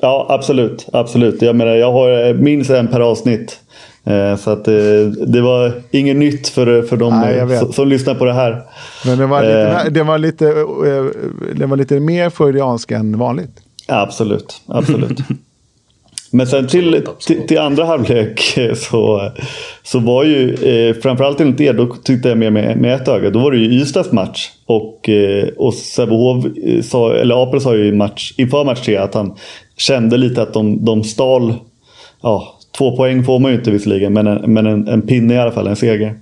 [0.00, 0.86] ja absolut.
[0.92, 1.42] absolut.
[1.42, 3.60] Jag menar, jag har minst en per avsnitt.
[4.06, 7.88] Eh, så att det, eh, det var inget nytt för, för de Nej, som, som
[7.88, 8.62] lyssnar på det här.
[9.06, 9.92] Men det var lite, eh.
[9.92, 10.44] det var lite,
[11.54, 13.60] det var lite mer freudiansk än vanligt.
[13.88, 15.18] Absolut, absolut.
[16.30, 19.30] Men sen till, till, till, andra halvlek så,
[19.82, 23.30] så var ju eh, framförallt enligt er, då tyckte jag med, med, med ett öga,
[23.30, 24.50] då var det ju Ystads match.
[24.66, 26.44] Och, eh, och Sävehof
[26.82, 29.36] sa, eller Apel sa ju i match, inför match 3 att han
[29.76, 31.54] kände lite att de, de stal
[32.22, 35.38] ja, Två poäng får man ju inte visserligen, men en, men en, en pinne i
[35.38, 36.18] alla fall, en seger.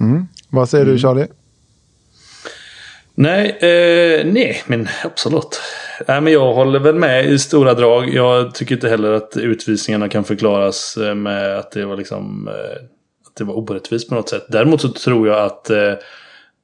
[0.00, 0.26] Mm.
[0.48, 0.94] Vad säger mm.
[0.94, 1.26] du Charlie?
[3.14, 5.60] Nej, eh, nej, men absolut.
[6.08, 8.14] Nej, men jag håller väl med i stora drag.
[8.14, 12.82] Jag tycker inte heller att utvisningarna kan förklaras eh, med att det var liksom eh,
[13.26, 14.46] att det var orättvist på något sätt.
[14.48, 15.92] Däremot så tror jag att eh,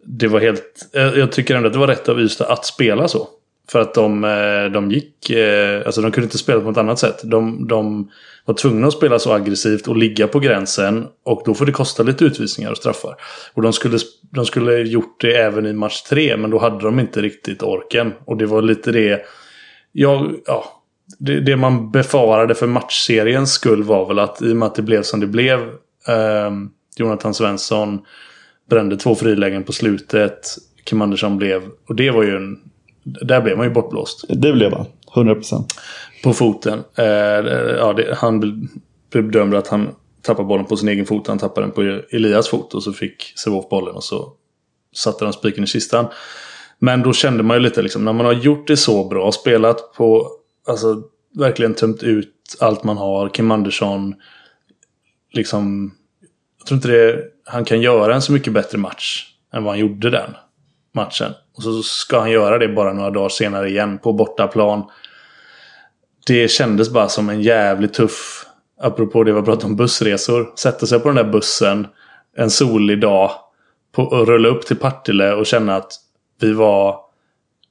[0.05, 0.89] det var helt...
[0.93, 3.29] Jag tycker ändå att det var rätt av Ystad att spela så.
[3.69, 6.99] För att de, eh, de gick, eh, alltså de kunde inte spela på något annat
[6.99, 7.21] sätt.
[7.25, 8.11] De, de
[8.45, 11.07] var tvungna att spela så aggressivt och ligga på gränsen.
[11.25, 13.15] Och då får det kosta lite utvisningar och straffar.
[13.55, 13.99] Och de skulle,
[14.31, 16.37] de skulle gjort det även i match tre.
[16.37, 18.13] Men då hade de inte riktigt orken.
[18.25, 19.23] Och det var lite det.
[19.93, 20.65] ja, ja,
[21.19, 24.83] det, det man befarade för matchseriens skull var väl att i och med att det
[24.83, 25.61] blev som det blev.
[26.09, 26.51] Eh,
[26.97, 28.01] Jonathan Svensson
[28.71, 30.47] brände två frilägen på slutet.
[30.85, 32.59] Kim Andersson blev, och det var ju en
[33.05, 34.25] där blev man ju bortblåst.
[34.29, 34.87] Det blev han.
[35.15, 35.65] 100%.
[36.23, 36.85] På foten.
[36.95, 38.69] Eh, ja, det, han
[39.13, 39.89] bedömde att han
[40.23, 41.27] tappade bollen på sin egen fot.
[41.27, 42.75] Han tappade den på Elias fot.
[42.75, 44.33] Och så fick Sävehof bollen och så
[44.95, 46.07] satte de spiken i kistan.
[46.79, 49.95] Men då kände man ju lite liksom, när man har gjort det så bra, spelat
[49.95, 50.31] på,
[50.67, 51.03] alltså
[51.35, 53.29] verkligen tömt ut allt man har.
[53.29, 54.15] Kim Andersson,
[55.33, 55.95] liksom,
[56.59, 59.81] jag tror inte det, han kan göra en så mycket bättre match än vad han
[59.81, 60.31] gjorde den
[60.95, 61.33] matchen.
[61.57, 64.85] Och så ska han göra det bara några dagar senare igen på bortaplan.
[66.27, 68.47] Det kändes bara som en jävligt tuff,
[68.81, 70.53] apropå det vi pratade om bussresor.
[70.57, 71.87] Sätta sig på den där bussen
[72.37, 73.31] en solig dag
[73.93, 75.93] på, och rulla upp till Partille och känna att
[76.41, 77.01] vi var...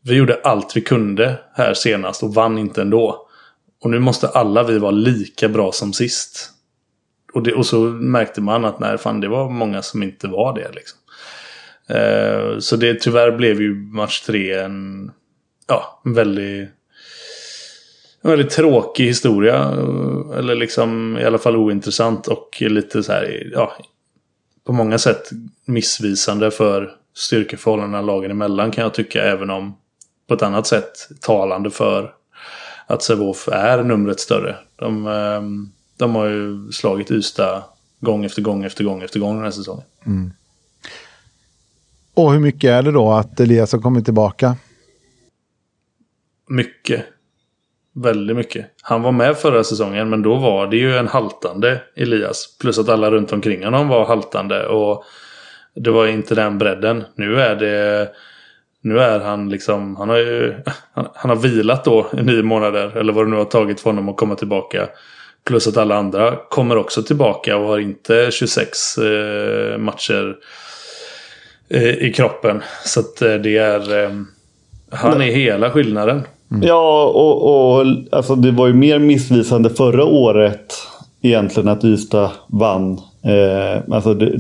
[0.04, 3.28] Vi gjorde allt vi kunde här senast och vann inte ändå.
[3.84, 6.50] Och nu måste alla vi vara lika bra som sist.
[7.34, 10.54] Och, det, och så märkte man att nej, fan, det var många som inte var
[10.56, 10.72] det.
[10.72, 11.00] Liksom.
[11.92, 15.12] Eh, så det tyvärr blev ju match tre en,
[15.68, 16.70] ja, en väldigt,
[18.22, 19.56] en väldigt tråkig historia.
[19.56, 23.78] Eh, eller liksom i alla fall ointressant och lite så här, ja,
[24.64, 25.30] på många sätt
[25.66, 29.24] missvisande för styrkeförhållandena lagen emellan kan jag tycka.
[29.24, 29.78] Även om
[30.28, 32.14] på ett annat sätt talande för
[32.88, 34.56] att Sävehof är numret större.
[34.76, 35.42] De, eh,
[35.98, 37.64] de har ju slagit Ystad
[38.00, 39.86] gång efter gång efter gång efter gång den här säsongen.
[40.06, 40.32] Mm.
[42.14, 44.56] Och hur mycket är det då att Elias har kommit tillbaka?
[46.50, 47.06] Mycket.
[47.96, 48.66] Väldigt mycket.
[48.82, 52.58] Han var med förra säsongen men då var det ju en haltande Elias.
[52.60, 54.68] Plus att alla runt omkring honom var haltande.
[54.68, 55.04] Och
[55.76, 57.04] det var inte den bredden.
[57.16, 58.10] Nu är det...
[58.84, 59.96] Nu är han liksom...
[59.96, 60.56] Han har ju...
[60.94, 62.98] Han, han har vilat då i nio månader.
[62.98, 64.90] Eller vad det nu har tagit för honom att komma tillbaka.
[65.46, 70.36] Plus att alla andra kommer också tillbaka och har inte 26 eh, matcher eh,
[71.80, 72.62] i kroppen.
[72.86, 74.04] Så att eh, det är...
[74.04, 74.12] Eh,
[74.92, 76.22] han är hela skillnaden.
[76.52, 76.68] Mm.
[76.68, 80.74] Ja, och, och alltså det var ju mer missvisande förra året
[81.22, 83.00] egentligen att Ystad vann.
[83.24, 84.38] Eh, alltså det,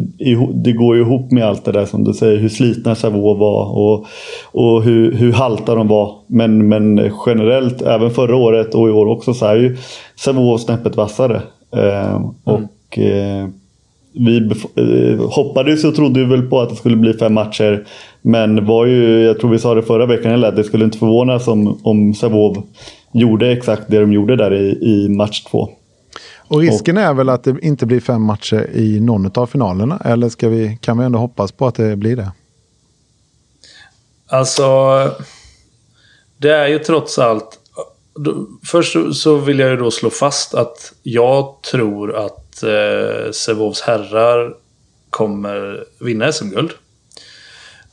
[0.53, 3.77] det, går ju ihop med allt det där som du säger, hur slitna Chavot var
[3.77, 4.05] och,
[4.51, 6.15] och hur, hur halta de var.
[6.27, 9.77] Men, men generellt, även förra året och i år också, så är ju
[10.15, 11.41] Chavot snäppet vassare.
[11.75, 13.47] Eh, och eh,
[14.13, 17.87] vi eh, hoppades och trodde väl på att det skulle bli fem matcher.
[18.21, 20.97] Men var ju, jag tror vi sa det förra veckan, eller att det skulle inte
[20.97, 22.63] förvånas om, om Savov
[23.11, 25.69] gjorde exakt det de gjorde där i, i match två.
[26.37, 30.01] Och risken och, är väl att det inte blir fem matcher i någon av finalerna?
[30.05, 32.31] Eller ska vi, kan vi ändå hoppas på att det blir det?
[34.27, 34.63] Alltså,
[36.37, 37.57] det är ju trots allt...
[38.65, 44.53] Först så vill jag ju då slå fast att jag tror att eh, Sävehofs herrar
[45.09, 46.71] kommer vinna SM-guld.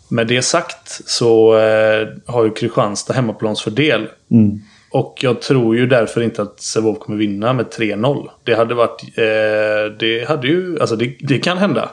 [0.08, 4.08] Med det sagt så eh, har ju Kristianstad hemmaplansfördel.
[4.30, 4.60] Mm.
[4.90, 8.28] Och jag tror ju därför inte att Sävehof kommer vinna med 3-0.
[8.44, 9.02] Det hade varit...
[9.02, 10.80] Eh, det hade ju...
[10.80, 11.90] Alltså det, det, kan hända.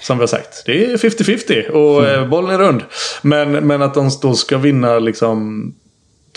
[0.00, 0.62] Som vi har sagt.
[0.66, 2.20] Det är 50-50 och mm.
[2.20, 2.82] eh, bollen är rund.
[3.22, 5.74] Men, men att de då ska vinna liksom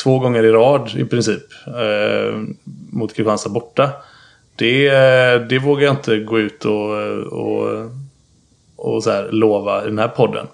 [0.04, 1.43] två gånger i rad i princip.
[1.68, 2.41] Eh,
[2.91, 3.89] mot Kristianstad borta.
[4.56, 4.89] Det,
[5.50, 6.91] det vågar jag inte gå ut och,
[7.28, 7.91] och,
[8.76, 10.48] och så här lova i den här podden.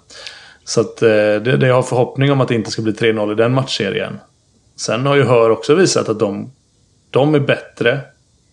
[0.64, 3.32] Så att, eh, det, det jag har förhoppning om att det inte ska bli 3-0
[3.32, 4.18] i den matchserien.
[4.76, 6.50] Sen har ju Hör också visat att de,
[7.10, 8.00] de är bättre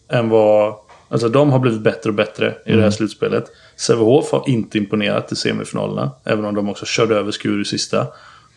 [0.10, 0.76] än vad...
[1.10, 2.62] Alltså de har blivit bättre och bättre i mm.
[2.66, 2.92] det här mm.
[2.92, 3.46] slutspelet.
[3.76, 6.12] Sävehof har inte imponerat i semifinalerna.
[6.24, 8.08] Även om de också körde över Skur i sista.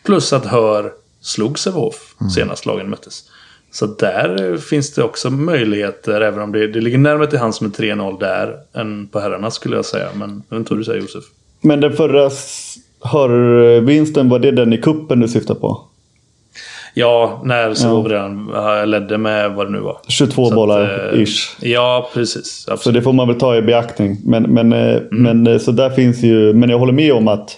[0.03, 0.91] Plus att Hör
[1.25, 2.29] slog Sävehof mm.
[2.29, 3.23] senast lagen möttes.
[3.71, 7.71] Så där finns det också möjligheter, även om det, det ligger närmare till hands med
[7.71, 10.07] 3-0 där än på herrarna skulle jag säga.
[10.15, 11.23] Men jag vet inte vad du säger Josef.
[11.61, 12.31] Men den förra
[13.01, 15.81] hörvinsten, var det den i kuppen du syftar på?
[16.93, 18.13] Ja, när Sävehof ja.
[18.13, 19.97] redan ledde med vad det nu var.
[20.07, 21.57] 22 så bollar att, eh, ish.
[21.61, 22.65] Ja, precis.
[22.67, 22.83] Absolut.
[22.83, 24.17] Så det får man väl ta i beaktning.
[24.25, 25.07] Men, men, eh, mm.
[25.09, 27.57] men eh, så där finns ju, men jag håller med om att,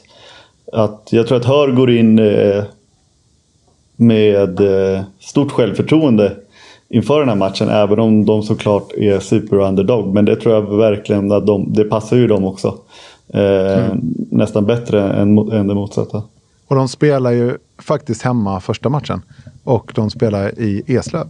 [0.73, 2.19] att jag tror att Hör går in
[3.97, 4.59] med
[5.19, 6.35] stort självförtroende
[6.89, 7.69] inför den här matchen.
[7.69, 10.13] Även om de såklart är super underdog.
[10.13, 12.77] Men det tror jag verkligen att de, det passar ju dem också.
[13.33, 13.99] Eh, mm.
[14.31, 16.23] Nästan bättre än, än det motsatta.
[16.67, 19.21] Och de spelar ju faktiskt hemma första matchen.
[19.63, 21.27] Och de spelar i Eslöv.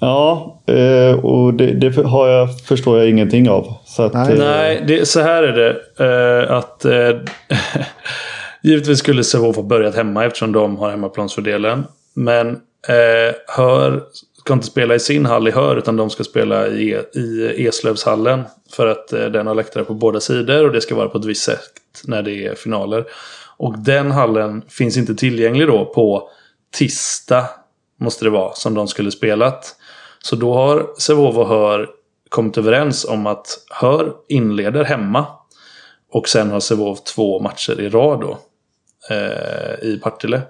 [0.00, 3.74] Ja, eh, och det, det, har jag, förstår jag ingenting av.
[3.84, 5.76] Så att, Nej, eh, Nej det, så här är det.
[5.98, 6.86] Eh, att
[8.64, 11.84] Givetvis skulle Sävehof ha börjat hemma eftersom de har hemmaplansfördelen.
[12.14, 12.48] Men
[12.88, 14.02] eh, Hör
[14.38, 17.66] ska inte spela i sin hall i Hör utan de ska spela i, e, i
[17.66, 18.42] Eslövshallen.
[18.72, 21.24] För att eh, den har läktare på båda sidor och det ska vara på ett
[21.24, 21.70] visst sätt
[22.04, 23.04] när det är finaler.
[23.56, 26.28] Och den hallen finns inte tillgänglig då på
[26.78, 27.48] tisdag.
[28.00, 29.76] Måste det vara som de skulle spelat.
[30.22, 31.88] Så då har Sävehof och Hör
[32.28, 35.26] kommit överens om att Hör inleder hemma.
[36.12, 38.38] Och sen har Sävehof två matcher i rad då.
[39.10, 40.42] Eh, I Partille.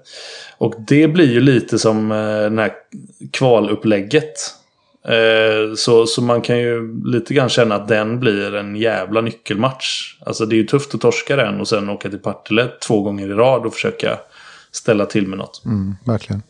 [0.58, 2.16] Och det blir ju lite som eh,
[2.50, 2.72] det här
[3.30, 4.34] kvalupplägget.
[5.08, 10.18] Eh, så, så man kan ju lite grann känna att den blir en jävla nyckelmatch.
[10.26, 13.28] Alltså det är ju tufft att torska den och sen åka till Partille två gånger
[13.28, 14.18] i rad och försöka
[14.72, 15.62] ställa till med något.
[15.64, 16.42] Mm, verkligen.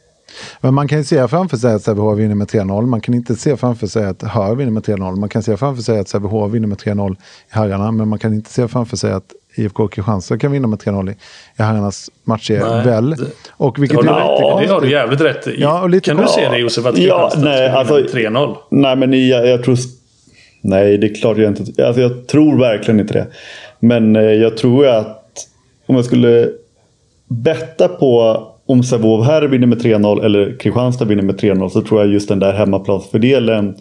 [0.60, 2.86] Men man kan ju se framför sig att Sävehof vinner med 3-0.
[2.86, 5.16] Man kan inte se framför sig att Hör vinner med 3-0.
[5.16, 7.16] Man kan se framför sig att Sävehof vinner med 3-0 i
[7.48, 7.92] herrarna.
[7.92, 11.12] Men man kan inte se framför sig att IFK Kristianstad kan vinna med 3-0 i,
[11.12, 13.14] i herrarnas matcher Nej, väl.
[13.50, 15.60] Och vilket Det är lite det har du jävligt rätt i.
[15.60, 16.86] Ja, och lite kan du se det Josef?
[16.86, 18.56] Att Ja, nej, alltså- vinna med 3-0?
[18.70, 19.76] Nej, men jag, jag tror...
[20.60, 21.86] Nej, det är klart jag inte...
[21.86, 23.26] Alltså jag tror verkligen inte det.
[23.80, 25.46] Men eh, jag tror att
[25.86, 26.48] om jag skulle
[27.28, 32.00] betta på om Sävehof här vinner med 3-0 eller Kristianstad vinner med 3-0 så tror
[32.00, 33.74] jag just den där hemmaplansfördelen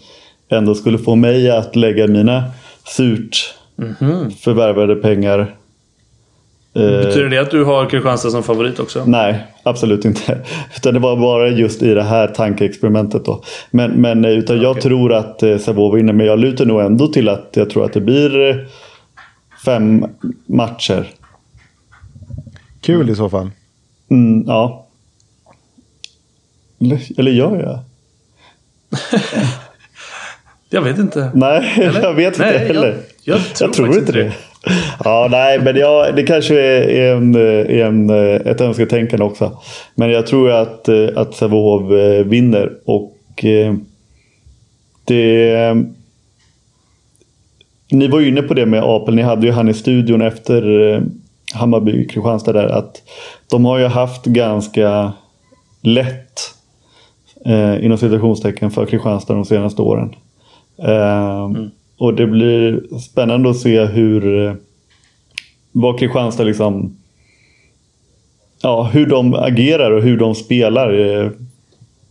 [0.50, 2.44] ändå skulle få mig att lägga mina
[2.98, 3.56] surt
[4.40, 5.56] förvärvade pengar.
[6.76, 9.04] Eh, Betyder det att du har Kristianstad som favorit också?
[9.06, 10.42] Nej, absolut inte.
[10.78, 13.44] Utan det var bara just i det här tankeexperimentet då.
[13.72, 16.14] Men, men eh, utan jag tror att eh, Sävehof vinner.
[16.14, 18.68] Men jag lutar nog ändå till att jag tror att det blir
[19.66, 20.06] fem
[20.46, 21.08] matcher.
[22.82, 23.50] Kul i så fall.
[24.12, 24.88] Mm, ja.
[26.82, 27.80] Eller, eller gör jag?
[30.70, 31.32] Jag vet inte.
[31.34, 32.98] Nej, jag vet inte Nej, jag- heller.
[33.24, 34.53] jag tror tror faktiskt inte inte det.
[35.04, 37.36] Ja, nej, men jag, det kanske är en,
[37.70, 38.10] en,
[38.46, 39.58] ett önsketänkande också.
[39.96, 41.82] Men jag tror att, att Sävehof
[42.26, 42.72] vinner.
[42.86, 43.74] Och eh,
[45.06, 45.54] det...
[45.54, 45.76] Eh,
[47.92, 49.16] ni var ju inne på det med Apel.
[49.16, 51.02] Ni hade ju han i studion efter eh,
[51.54, 52.68] Hammarby Kristianstad där.
[52.68, 53.02] Att
[53.50, 55.14] de har ju haft ganska
[55.82, 56.40] lätt
[57.46, 60.16] eh, inom citationstecken för Kristianstad de senaste åren.
[60.78, 61.72] Eh, mm.
[62.04, 64.54] Och det blir spännande att se hur eh,
[65.72, 66.98] vad Kristianstad liksom
[68.62, 71.32] ja, hur de agerar och hur de spelar eh,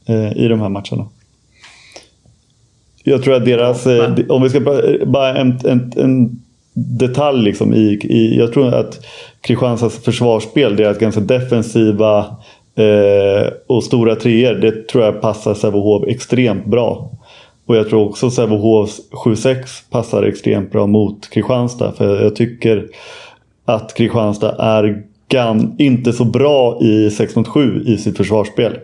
[0.06, 1.06] eh, i de här matcherna.
[3.04, 3.86] Jag tror att deras,
[4.28, 6.42] om vi ska bara, bara en, en, en
[6.74, 9.04] detalj liksom i, i, jag tror att
[9.40, 12.18] Kristianstads försvarsspel, deras ganska defensiva
[12.74, 17.10] eh, och stora treor, det tror jag passar Sävehof extremt bra.
[17.66, 19.56] Och jag tror också Sävehofs 7-6
[19.90, 21.92] passar extremt bra mot Kristianstad.
[21.92, 22.86] För jag tycker
[23.64, 28.78] att Kristianstad är gan, inte så bra i 6 mot 7 i sitt försvarsspel.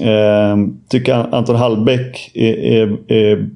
[0.00, 0.56] Eh,
[0.88, 3.48] tycker Anton Hallbäck är, är, är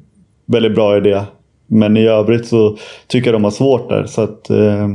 [0.46, 1.24] väldigt bra i det.
[1.66, 2.76] Men i övrigt så
[3.06, 4.06] tycker jag de har svårt där.
[4.06, 4.88] Så att, eh,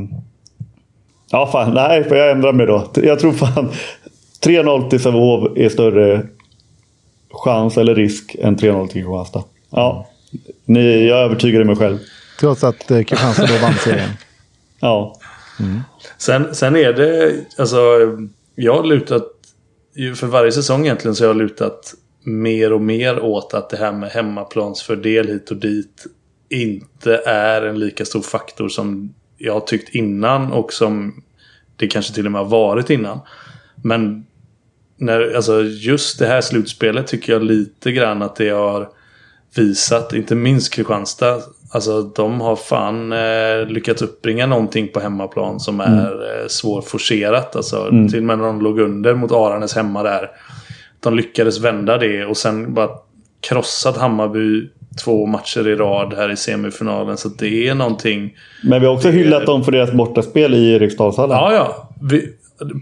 [1.31, 2.83] ja, fan, nej, får jag ändra mig då.
[3.03, 3.69] Jag tror fan
[4.43, 6.21] 3-0 till Sävehof är större
[7.33, 9.43] chans eller risk än 3-0 till Kristianstad.
[9.69, 10.09] Ja,
[10.65, 11.97] ni, jag övertygade mig själv.
[12.39, 14.09] Trots att eh, Kristianstad då vann serien.
[14.83, 15.15] Ja,
[16.17, 17.77] Sen, sen är det, alltså,
[18.55, 19.23] jag har lutat,
[20.15, 23.91] för varje säsong egentligen så har jag lutat mer och mer åt att det här
[23.91, 26.05] med hemmaplansfördel hit och dit
[26.49, 31.23] inte är en lika stor faktor som jag har tyckt innan och som
[31.75, 33.19] det kanske till och med har varit innan.
[33.75, 34.25] Men
[35.01, 38.89] när, alltså just det här slutspelet tycker jag lite grann att det har
[39.55, 41.39] visat, inte minst Kristianstad.
[41.71, 47.55] Alltså de har fan eh, lyckats uppbringa någonting på hemmaplan som är eh, svårforcerat.
[47.55, 50.29] Alltså till och med när de låg under mot Aranäs hemma där.
[50.99, 52.89] De lyckades vända det och sen bara
[53.41, 54.69] krossat Hammarby
[55.03, 57.17] två matcher i rad här i semifinalen.
[57.17, 58.35] Så det är någonting.
[58.63, 61.37] men vi har också hyllat dem för deras bortaspel i Eriksdalshallen.
[61.37, 61.89] Ja, ja.
[62.01, 62.33] Vi,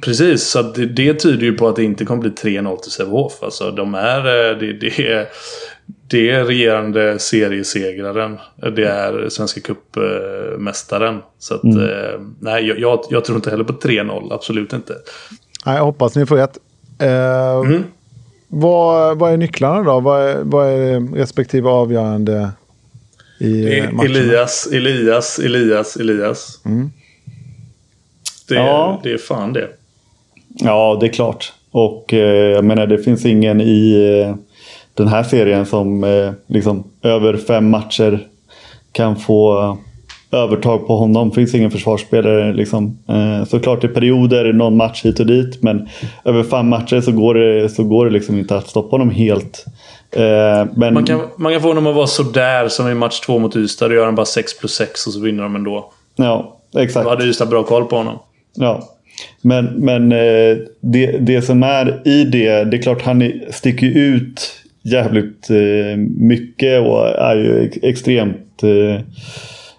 [0.01, 3.43] precis, så det, det tyder ju på att det inte kommer bli 3-0 till Sävehof.
[3.43, 4.51] Alltså de är...
[4.51, 5.27] eh, Det, det är
[6.09, 8.37] det är regerande seriesegraren.
[8.75, 11.19] Det är Svenska cupmästaren.
[11.39, 14.33] Så att, eh, nej, jag, jag, tror inte heller på 3-0.
[14.33, 14.93] Absolut inte.
[15.65, 16.57] Nej, jag hoppas ni får rätt.
[16.99, 17.81] Eh,
[18.47, 19.99] vad, vad är nycklarna då?
[19.99, 22.49] Vad är, vad är respektive avgörande
[23.39, 24.19] i eh, är matcherna?
[24.19, 26.59] Elias, Elias, Elias, Elias.
[28.49, 28.99] Det, är, Ja.
[29.03, 29.67] det är fan det.
[30.47, 31.53] Ja, det är klart.
[31.71, 32.19] Och eh,
[32.51, 33.93] jag menar, det finns ingen i
[34.27, 34.35] eh,
[34.93, 38.27] den här serien som eh, liksom över fem matcher
[38.91, 39.77] kan få
[40.31, 41.29] övertag på honom.
[41.29, 42.53] Det finns ingen försvarsspelare.
[42.53, 42.97] Liksom.
[43.09, 45.63] Eh, såklart i perioder, någon match hit och dit.
[45.63, 45.89] Men
[46.25, 49.65] över fem matcher så går det, så går det liksom inte att stoppa honom helt.
[50.11, 50.21] Eh,
[50.75, 53.55] men, Man kan, man kan få honom att vara sådär som i match två mot
[53.55, 53.87] Ystad.
[53.87, 55.91] Då gör han bara 6 plus 6 och så vinner de ändå.
[56.15, 57.03] Ja, exakt.
[57.03, 58.19] Då hade Ystad bra koll på honom.
[58.57, 58.89] Ja.
[59.41, 63.93] Men, men eh, det, det som är i det, det är klart han sticker ju
[63.93, 68.63] ut jävligt eh, mycket och är ju extremt...
[68.63, 69.01] Eh,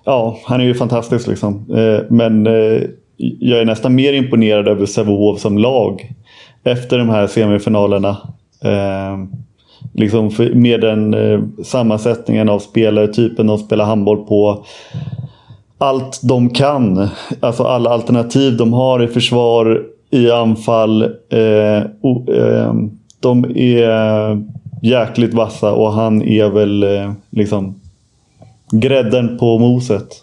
[0.04, 1.64] ja, han är ju fantastisk liksom.
[2.10, 2.46] Men
[3.16, 6.12] jag är nästan mer imponerad över Sävehof som lag
[6.64, 8.16] efter de här semifinalerna.
[9.92, 11.14] Liksom med den
[11.64, 14.64] sammansättningen av spelare, typen de spelar handboll på.
[15.82, 17.08] Allt de kan,
[17.40, 21.02] alltså alla alternativ de har i försvar, i anfall.
[21.02, 22.74] Eh, o, eh,
[23.20, 24.42] de är
[24.82, 27.80] jäkligt vassa och han är väl eh, liksom
[28.70, 30.22] grädden på moset.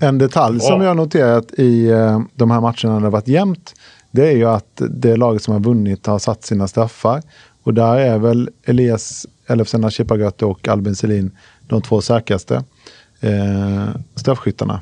[0.00, 3.74] En detalj som jag noterat i eh, de här matcherna när det varit jämnt,
[4.10, 7.22] det är ju att det laget som har vunnit har satt sina straffar.
[7.62, 11.30] Och där är väl Elias Elfsena Chipagöte och Albin Selin
[11.68, 12.64] de två säkraste
[13.20, 14.80] eh, straffskyttarna.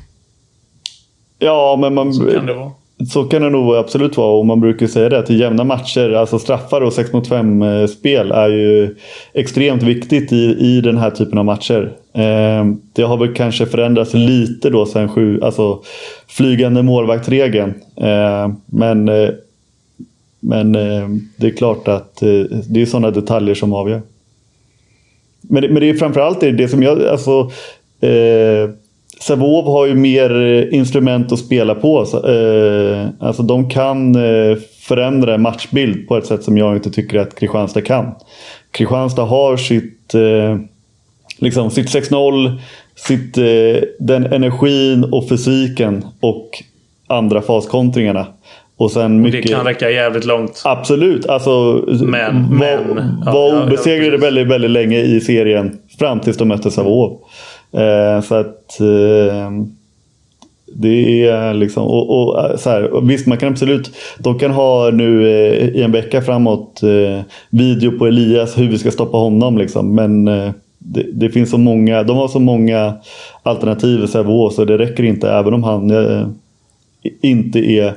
[1.39, 2.15] Ja, men man...
[2.15, 2.71] Så kan det vara.
[3.13, 6.13] Så kan det nog absolut vara och man brukar säga det att i jämna matcher,
[6.13, 8.97] alltså straffar och 6 mot 5 eh, spel är ju
[9.33, 11.93] extremt viktigt i, i den här typen av matcher.
[12.13, 15.83] Eh, det har väl kanske förändrats lite då sen sju, alltså
[16.29, 17.75] flygande målvaktregeln.
[17.97, 19.31] Eh, men eh,
[20.47, 24.03] men eh, det är klart att eh, det är sådana detaljer som avgör.
[25.41, 27.51] Men, men det är framförallt det, det som jag, alltså
[29.21, 32.05] Savov har ju mer instrument att spela på.
[32.05, 37.19] Så, eh, alltså de kan eh, förändra matchbild på ett sätt som jag inte tycker
[37.19, 38.15] att Kristianstad kan.
[38.71, 40.59] Kristianstad har sitt, eh,
[41.39, 42.61] liksom sitt 6-0,
[42.95, 46.51] sitt, eh, den energin och fysiken och
[47.07, 48.27] andra faskontringarna.
[48.77, 49.43] Och sen mycket...
[49.43, 50.63] Det kan räcka jävligt långt.
[50.65, 51.27] Absolut.
[51.27, 55.79] Alltså, men, var, men, var ja, obesegrade ja, väldigt, väldigt länge i serien.
[55.99, 57.19] Fram tills de mötte Savov.
[57.75, 59.51] Eh, så att eh,
[60.75, 64.91] det är liksom, och, och, eh, så här, visst man kan absolut, de kan ha
[64.91, 69.59] nu eh, i en vecka framåt eh, video på Elias hur vi ska stoppa honom
[69.59, 69.95] liksom.
[69.95, 72.95] Men eh, det, det, finns så många, de har så många
[73.43, 76.27] alternativ i Sävehof så det räcker inte även om han eh,
[77.23, 77.95] inte är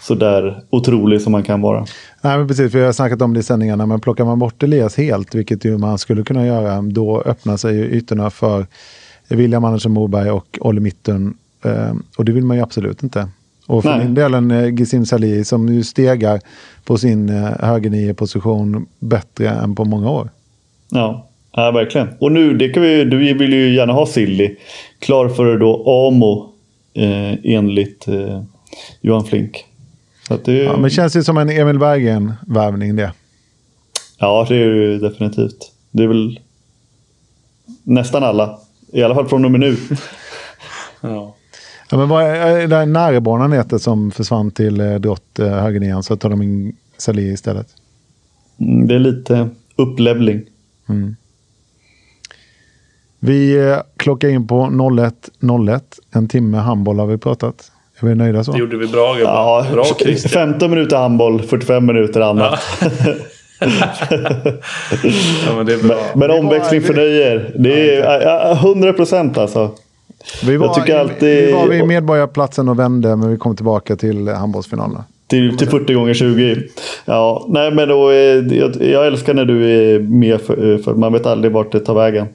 [0.00, 1.86] så där otrolig som man kan vara.
[2.22, 2.74] Nej, men precis.
[2.74, 3.86] Vi har snackat om det i sändningarna.
[3.86, 7.96] Men plockar man bort Elias helt, vilket ju man skulle kunna göra, då öppnar sig
[7.96, 8.66] ytorna för
[9.28, 11.36] William Andersson Moberg och Olle Mitten.
[11.64, 13.28] Eh, och det vill man ju absolut inte.
[13.66, 13.98] Och för Nej.
[13.98, 16.40] min del en eh, Gissim Salih som ju stegar
[16.84, 20.30] på sin eh, högernio-position bättre än på många år.
[20.90, 22.08] Ja, ja verkligen.
[22.20, 24.56] Och nu, det kan vi, du vill ju gärna ha Silly.
[24.98, 26.52] Klar för då Amo
[26.94, 28.42] eh, enligt eh,
[29.00, 29.64] Johan Flink.
[30.44, 33.12] Det, ja, men det känns ju som en Emil Berggren-värvning det.
[34.18, 35.72] Ja, det är ju definitivt.
[35.90, 36.40] Det är väl
[37.82, 38.58] nästan alla.
[38.94, 39.76] I alla fall från nummer nu.
[41.00, 41.34] ja.
[41.90, 46.16] Ja, men vad är det Närebanan heter som försvann till eh, Drott eh, högernian så
[46.16, 47.66] tar de in Salih istället?
[48.60, 50.42] Mm, det är lite upplevling.
[50.88, 51.16] Mm.
[53.18, 55.80] Vi eh, klockar in på 01.01.
[56.10, 57.72] En timme handboll har vi pratat.
[58.00, 58.52] Är vi nöjda så?
[58.52, 59.32] Det gjorde vi bra gubbar.
[59.32, 59.84] Ja, bra,
[60.28, 62.60] 15 minuter handboll, 45 minuter annat.
[62.80, 62.88] Ja.
[63.60, 63.68] ja,
[65.56, 65.96] men, det är bra.
[66.14, 67.54] men, men omväxling förnöjer.
[67.58, 69.70] Det är 100 procent alltså.
[70.44, 71.46] Vi var, jag alltid...
[71.46, 75.04] vi var vid Medborgarplatsen och vände, men vi kom tillbaka till handbollsfinalerna.
[75.26, 76.62] Till, till 40 gånger 20.
[77.04, 81.26] Ja, nej men då, jag, jag älskar när du är med för, för man vet
[81.26, 82.26] aldrig vart det tar vägen.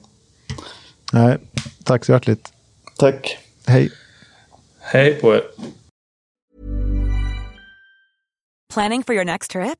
[1.14, 1.38] Nej,
[1.84, 2.50] tack så hjärtligt.
[2.98, 3.38] Tack.
[3.68, 3.90] Hej.
[4.80, 5.42] Hej på er.
[8.74, 9.80] Planning for your next trip?